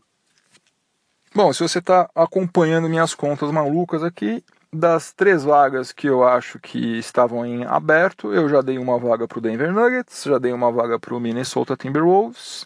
Bom, 1.35 1.51
se 1.51 1.61
você 1.63 1.79
está 1.79 2.09
acompanhando 2.13 2.89
minhas 2.89 3.15
contas 3.15 3.51
malucas 3.51 4.03
aqui, 4.03 4.43
das 4.73 5.13
três 5.13 5.43
vagas 5.43 5.91
que 5.91 6.07
eu 6.07 6.23
acho 6.27 6.59
que 6.59 6.97
estavam 6.97 7.45
em 7.45 7.63
aberto, 7.63 8.33
eu 8.33 8.49
já 8.49 8.61
dei 8.61 8.77
uma 8.79 8.97
vaga 8.97 9.27
para 9.27 9.37
o 9.37 9.41
Denver 9.41 9.71
Nuggets, 9.71 10.23
já 10.23 10.39
dei 10.39 10.51
uma 10.51 10.71
vaga 10.71 10.99
para 10.99 11.13
o 11.13 11.19
Minnesota 11.19 11.77
Timberwolves. 11.77 12.65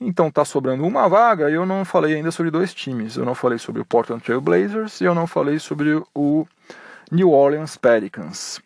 Então 0.00 0.30
tá 0.30 0.44
sobrando 0.44 0.84
uma 0.84 1.08
vaga 1.08 1.50
e 1.50 1.54
eu 1.54 1.66
não 1.66 1.84
falei 1.84 2.14
ainda 2.14 2.30
sobre 2.30 2.50
dois 2.50 2.72
times. 2.72 3.16
Eu 3.16 3.24
não 3.24 3.34
falei 3.34 3.58
sobre 3.58 3.80
o 3.80 3.84
Portland 3.84 4.22
Trail 4.22 4.40
Blazers 4.40 5.00
e 5.00 5.04
eu 5.04 5.14
não 5.14 5.26
falei 5.26 5.58
sobre 5.58 6.02
o 6.14 6.46
New 7.10 7.30
Orleans 7.30 7.76
Pelicans. 7.76 8.60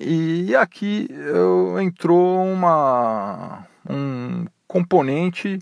E 0.00 0.54
aqui 0.56 1.08
eu, 1.10 1.80
entrou 1.80 2.42
uma, 2.44 3.66
um 3.88 4.46
componente 4.66 5.58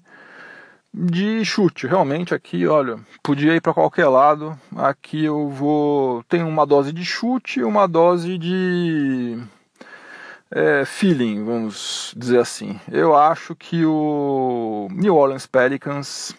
de 0.93 1.45
chute. 1.45 1.87
Realmente 1.87 2.35
aqui, 2.35 2.67
olha, 2.67 2.99
podia 3.23 3.55
ir 3.55 3.61
para 3.61 3.75
qualquer 3.75 4.09
lado. 4.09 4.59
Aqui 4.77 5.25
eu 5.25 5.49
vou 5.49 6.23
tem 6.25 6.43
uma 6.43 6.67
dose 6.67 6.93
de 6.93 7.05
chute, 7.05 7.61
e 7.61 7.65
uma 7.65 7.87
dose 7.89 8.37
de 8.37 9.39
é, 10.51 10.85
feeling, 10.85 11.45
vamos 11.45 12.13
dizer 12.17 12.39
assim. 12.39 12.79
Eu 12.91 13.17
acho 13.17 13.55
que 13.55 13.85
o 13.87 14.89
New 14.91 15.17
Orleans 15.17 15.47
Pelicans 15.47 16.35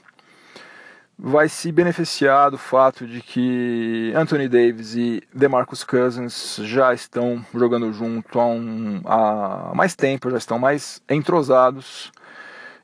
vai 1.18 1.48
se 1.48 1.72
beneficiar 1.72 2.52
do 2.52 2.58
fato 2.58 3.08
de 3.08 3.22
que 3.22 4.12
Anthony 4.16 4.48
Davis 4.48 4.96
e 4.96 5.24
DeMarcus 5.34 5.84
Cousins 5.84 6.60
já 6.64 6.94
estão 6.94 7.44
jogando 7.54 7.92
junto 7.94 8.40
há, 8.40 8.46
um, 8.46 9.02
há 9.06 9.72
mais 9.76 9.96
tempo, 9.96 10.30
já 10.30 10.38
estão 10.38 10.60
mais 10.60 11.02
entrosados. 11.10 12.12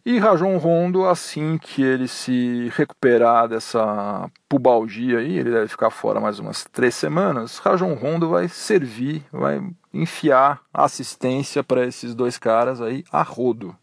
E 0.10 0.18
Rajon 0.18 0.58
Rondo, 0.58 1.06
assim 1.06 1.60
que 1.60 1.84
ele 1.84 2.08
se 2.08 2.72
recuperar 2.76 3.48
dessa 3.48 4.28
pubalgia 4.50 5.20
aí, 5.20 5.38
ele 5.38 5.52
deve 5.52 5.68
ficar 5.68 5.92
fora 5.92 6.20
mais 6.20 6.40
umas 6.40 6.66
três 6.72 6.96
semanas, 6.96 7.60
Rajon 7.60 7.94
Rondo 7.94 8.28
vai 8.28 8.48
servir, 8.48 9.24
vai 9.32 9.62
enfiar 9.94 10.62
assistência 10.74 11.64
para 11.64 11.86
esses 11.86 12.16
dois 12.16 12.40
caras 12.40 12.82
aí 12.82 13.04
a 13.12 13.22
rodo. 13.22 13.76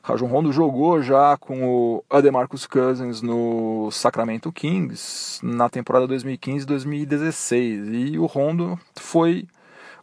Rajon 0.00 0.28
Rondo 0.28 0.52
jogou 0.52 1.02
já 1.02 1.36
com 1.36 1.64
o 1.64 2.04
Ademarcus 2.08 2.64
Cousins 2.64 3.20
no 3.20 3.90
Sacramento 3.90 4.52
Kings 4.52 5.44
na 5.44 5.68
temporada 5.68 6.06
2015-2016 6.06 8.12
e 8.12 8.16
o 8.16 8.26
Rondo 8.26 8.78
foi 8.94 9.48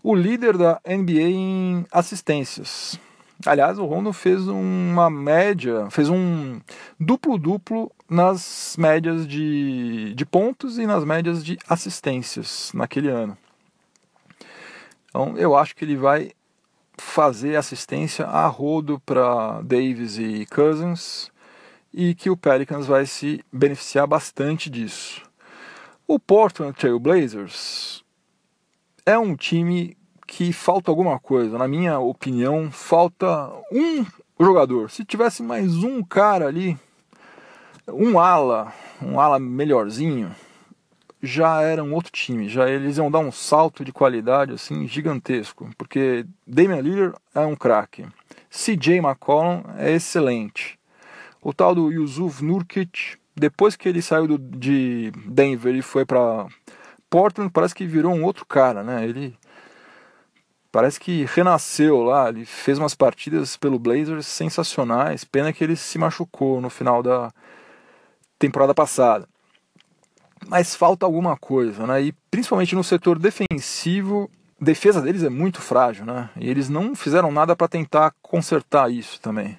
o 0.03 0.13
líder 0.13 0.57
da 0.57 0.81
NBA 0.85 1.21
em 1.21 1.85
assistências. 1.93 2.99
Aliás, 3.45 3.77
o 3.77 3.85
Rondo 3.85 4.13
fez 4.13 4.47
uma 4.47 5.09
média, 5.09 5.89
fez 5.89 6.09
um 6.09 6.61
duplo-duplo 6.97 7.91
nas 8.09 8.75
médias 8.77 9.27
de, 9.27 10.13
de 10.15 10.25
pontos 10.25 10.77
e 10.77 10.85
nas 10.85 11.03
médias 11.03 11.43
de 11.43 11.57
assistências 11.67 12.71
naquele 12.73 13.09
ano. 13.09 13.37
Então, 15.09 15.37
eu 15.37 15.57
acho 15.57 15.75
que 15.75 15.83
ele 15.83 15.97
vai 15.97 16.31
fazer 16.97 17.57
assistência 17.57 18.25
a 18.25 18.47
rodo 18.47 18.99
para 19.05 19.61
Davis 19.61 20.17
e 20.17 20.45
Cousins 20.45 21.29
e 21.93 22.15
que 22.15 22.29
o 22.29 22.37
Pelicans 22.37 22.87
vai 22.87 23.05
se 23.05 23.43
beneficiar 23.51 24.07
bastante 24.07 24.69
disso. 24.69 25.21
O 26.07 26.17
Portland 26.17 26.77
Trail 26.77 26.99
Blazers 26.99 28.03
é 29.05 29.17
um 29.17 29.35
time 29.35 29.97
que 30.35 30.51
falta 30.51 30.89
alguma 30.89 31.19
coisa. 31.19 31.59
Na 31.59 31.67
minha 31.67 31.99
opinião, 31.99 32.71
falta 32.71 33.51
um 33.71 34.03
jogador. 34.39 34.89
Se 34.89 35.05
tivesse 35.05 35.43
mais 35.43 35.83
um 35.83 36.01
cara 36.01 36.47
ali, 36.47 36.75
um 37.87 38.17
ala, 38.17 38.73
um 38.99 39.19
ala 39.19 39.37
melhorzinho, 39.37 40.35
já 41.21 41.61
era 41.61 41.83
um 41.83 41.93
outro 41.93 42.11
time. 42.11 42.49
Já 42.49 42.67
eles 42.67 42.97
iam 42.97 43.11
dar 43.11 43.19
um 43.19 43.31
salto 43.31 43.85
de 43.85 43.91
qualidade 43.91 44.53
assim 44.53 44.87
gigantesco, 44.87 45.69
porque 45.77 46.25
Damian 46.47 46.81
Lillard 46.81 47.15
é 47.35 47.41
um 47.41 47.55
craque. 47.55 48.07
CJ 48.49 48.97
McCollum 48.97 49.61
é 49.77 49.91
excelente. 49.91 50.79
O 51.43 51.53
tal 51.53 51.75
do 51.75 51.91
Yusuf 51.91 52.43
Nurkic, 52.43 53.17
depois 53.35 53.75
que 53.75 53.87
ele 53.87 54.01
saiu 54.01 54.27
do, 54.27 54.39
de 54.39 55.11
Denver 55.27 55.75
e 55.75 55.83
foi 55.83 56.05
para 56.05 56.47
Portland, 57.07 57.51
parece 57.51 57.75
que 57.75 57.85
virou 57.85 58.15
um 58.15 58.23
outro 58.23 58.47
cara, 58.47 58.83
né? 58.83 59.05
Ele 59.05 59.37
parece 60.73 60.99
que 60.99 61.23
renasceu 61.25 62.01
lá. 62.01 62.29
Ele 62.29 62.45
fez 62.45 62.79
umas 62.79 62.95
partidas 62.95 63.55
pelo 63.55 63.77
Blazers 63.77 64.25
sensacionais. 64.25 65.23
Pena 65.23 65.53
que 65.53 65.63
ele 65.63 65.75
se 65.75 65.99
machucou 65.99 66.59
no 66.59 66.69
final 66.69 67.03
da 67.03 67.31
temporada 68.39 68.73
passada. 68.73 69.29
Mas 70.47 70.75
falta 70.75 71.05
alguma 71.05 71.37
coisa, 71.37 71.85
né? 71.85 72.01
E 72.01 72.11
principalmente 72.31 72.75
no 72.75 72.83
setor 72.83 73.19
defensivo, 73.19 74.29
a 74.59 74.65
defesa 74.65 74.99
deles 74.99 75.23
é 75.23 75.29
muito 75.29 75.61
frágil, 75.61 76.05
né? 76.05 76.29
E 76.35 76.49
eles 76.49 76.67
não 76.69 76.95
fizeram 76.95 77.31
nada 77.31 77.55
para 77.55 77.67
tentar 77.67 78.13
consertar 78.21 78.91
isso 78.91 79.21
também. 79.21 79.57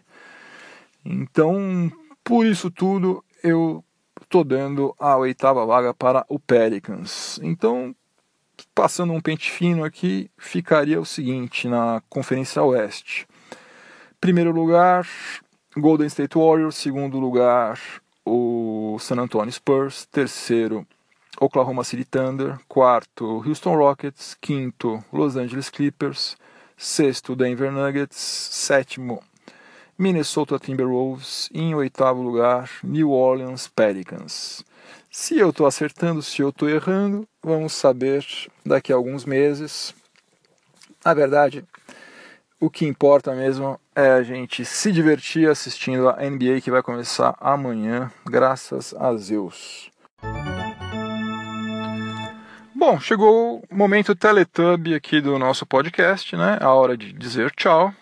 Então, 1.05 1.93
por 2.25 2.45
isso 2.45 2.71
tudo, 2.73 3.25
eu 3.43 3.85
estou 4.21 4.43
dando 4.43 4.95
a 4.99 5.17
oitava 5.17 5.65
vaga 5.65 5.95
para 5.95 6.27
o 6.29 6.41
Pelicans. 6.41 7.39
Então, 7.41 7.95
passando 8.75 9.13
um 9.13 9.21
pente 9.21 9.51
fino 9.51 9.85
aqui, 9.85 10.31
ficaria 10.37 11.01
o 11.01 11.07
seguinte 11.07 11.69
na 11.69 12.03
Conferência 12.09 12.63
Oeste. 12.63 13.27
Primeiro 14.21 14.51
lugar, 14.51 15.07
Golden 15.77 16.07
State 16.07 16.37
Warriors, 16.37 16.77
segundo 16.77 17.19
lugar 17.19 17.79
o 18.25 18.97
San 18.99 19.21
Antonio 19.21 19.53
Spurs, 19.53 20.07
terceiro 20.07 20.87
Oklahoma 21.41 21.85
City 21.85 22.05
Thunder, 22.05 22.59
quarto 22.67 23.43
Houston 23.47 23.77
Rockets, 23.77 24.37
quinto 24.41 25.05
Los 25.13 25.37
Angeles 25.37 25.69
Clippers, 25.69 26.37
sexto 26.77 27.37
Denver 27.37 27.71
Nuggets, 27.71 28.17
sétimo 28.17 29.23
Minnesota 29.99 30.59
Timberwolves. 30.59 31.49
E 31.53 31.61
em 31.61 31.75
oitavo 31.75 32.23
lugar 32.23 32.71
New 32.83 33.11
Orleans 33.11 33.69
Pelicans. 33.69 34.65
Se 35.17 35.39
eu 35.39 35.51
estou 35.51 35.65
acertando, 35.65 36.21
se 36.21 36.43
eu 36.43 36.49
estou 36.49 36.69
errando, 36.69 37.25
vamos 37.41 37.73
saber 37.73 38.27
daqui 38.67 38.93
a 38.93 38.97
alguns 38.97 39.25
meses. 39.25 39.95
Na 41.05 41.15
verdade, 41.15 41.65
o 42.59 42.69
que 42.69 42.85
importa 42.85 43.33
mesmo 43.33 43.79
é 43.95 44.11
a 44.11 44.25
gente 44.25 44.65
se 44.65 44.91
divertir 44.91 45.49
assistindo 45.49 46.09
a 46.09 46.17
NBA 46.17 46.61
que 46.61 46.71
vai 46.71 46.83
começar 46.83 47.37
amanhã, 47.41 48.11
graças 48.27 48.93
a 48.93 49.15
Zeus. 49.15 49.89
Bom, 52.75 52.99
chegou 52.99 53.63
o 53.71 53.75
momento 53.75 54.17
Teletubby 54.17 54.97
aqui 54.97 55.21
do 55.21 55.39
nosso 55.39 55.65
podcast, 55.65 56.35
né? 56.35 56.59
A 56.61 56.75
hora 56.75 56.97
de 56.97 57.13
dizer 57.13 57.53
tchau. 57.53 57.95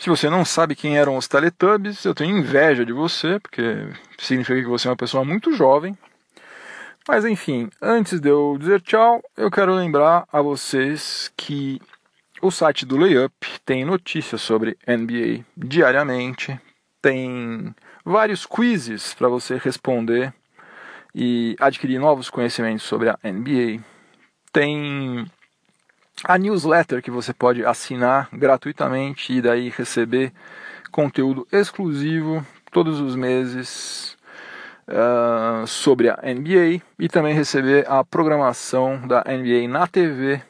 Se 0.00 0.08
você 0.08 0.30
não 0.30 0.46
sabe 0.46 0.74
quem 0.74 0.96
eram 0.96 1.14
os 1.14 1.28
Teletubbies, 1.28 2.02
eu 2.06 2.14
tenho 2.14 2.38
inveja 2.38 2.86
de 2.86 2.92
você, 2.92 3.38
porque 3.38 3.86
significa 4.18 4.58
que 4.58 4.66
você 4.66 4.88
é 4.88 4.90
uma 4.90 4.96
pessoa 4.96 5.26
muito 5.26 5.52
jovem. 5.52 5.94
Mas 7.06 7.26
enfim, 7.26 7.68
antes 7.82 8.18
de 8.18 8.30
eu 8.30 8.56
dizer 8.58 8.80
tchau, 8.80 9.22
eu 9.36 9.50
quero 9.50 9.74
lembrar 9.74 10.26
a 10.32 10.40
vocês 10.40 11.30
que 11.36 11.78
o 12.40 12.50
site 12.50 12.86
do 12.86 12.96
Layup 12.96 13.34
tem 13.62 13.84
notícias 13.84 14.40
sobre 14.40 14.78
NBA 14.88 15.44
diariamente, 15.54 16.58
tem 17.02 17.74
vários 18.02 18.46
quizzes 18.46 19.12
para 19.12 19.28
você 19.28 19.58
responder 19.58 20.32
e 21.14 21.54
adquirir 21.60 21.98
novos 21.98 22.30
conhecimentos 22.30 22.84
sobre 22.84 23.10
a 23.10 23.18
NBA. 23.22 23.84
Tem 24.50 25.26
a 26.24 26.38
newsletter 26.38 27.02
que 27.02 27.10
você 27.10 27.32
pode 27.32 27.64
assinar 27.64 28.28
gratuitamente 28.32 29.32
e 29.32 29.40
daí 29.40 29.70
receber 29.70 30.32
conteúdo 30.90 31.46
exclusivo 31.52 32.44
todos 32.70 33.00
os 33.00 33.16
meses 33.16 34.16
uh, 34.88 35.66
sobre 35.66 36.10
a 36.10 36.18
NBA 36.22 36.82
e 36.98 37.08
também 37.08 37.34
receber 37.34 37.86
a 37.88 38.04
programação 38.04 39.06
da 39.06 39.24
NBA 39.24 39.68
na 39.68 39.86
TV. 39.86 40.42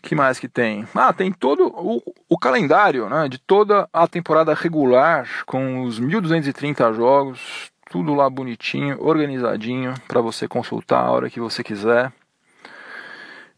Que 0.00 0.16
mais 0.16 0.38
que 0.40 0.48
tem? 0.48 0.86
Ah, 0.94 1.12
tem 1.12 1.30
todo 1.30 1.68
o, 1.68 2.02
o 2.28 2.36
calendário 2.36 3.08
né, 3.08 3.28
de 3.28 3.38
toda 3.38 3.88
a 3.92 4.08
temporada 4.08 4.52
regular 4.52 5.44
com 5.46 5.82
os 5.84 6.00
1230 6.00 6.92
jogos, 6.92 7.70
tudo 7.88 8.12
lá 8.12 8.28
bonitinho, 8.28 8.96
organizadinho 9.00 9.94
para 10.08 10.20
você 10.20 10.48
consultar 10.48 11.04
a 11.04 11.10
hora 11.10 11.30
que 11.30 11.38
você 11.38 11.62
quiser. 11.62 12.12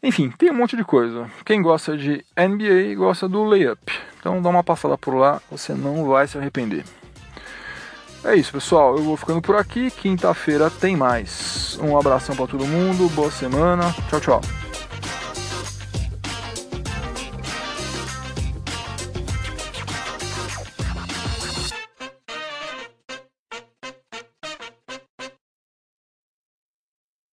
Enfim, 0.05 0.29
tem 0.37 0.51
um 0.51 0.53
monte 0.53 0.77
de 0.77 0.83
coisa. 0.83 1.27
Quem 1.43 1.63
gosta 1.63 1.97
de 1.97 2.23
NBA 2.37 2.95
gosta 2.95 3.27
do 3.27 3.43
layup. 3.43 3.91
Então 4.19 4.39
dá 4.39 4.49
uma 4.49 4.63
passada 4.63 4.95
por 4.95 5.15
lá, 5.15 5.41
você 5.49 5.73
não 5.73 6.05
vai 6.05 6.27
se 6.27 6.37
arrepender. 6.37 6.85
É 8.23 8.35
isso, 8.35 8.51
pessoal. 8.51 8.95
Eu 8.97 9.03
vou 9.03 9.17
ficando 9.17 9.41
por 9.41 9.55
aqui. 9.55 9.89
Quinta-feira 9.89 10.69
tem 10.69 10.95
mais. 10.95 11.79
Um 11.81 11.97
abração 11.97 12.35
para 12.35 12.45
todo 12.47 12.65
mundo. 12.65 13.09
Boa 13.15 13.31
semana. 13.31 13.95
Tchau, 14.09 14.19
tchau. 14.19 14.64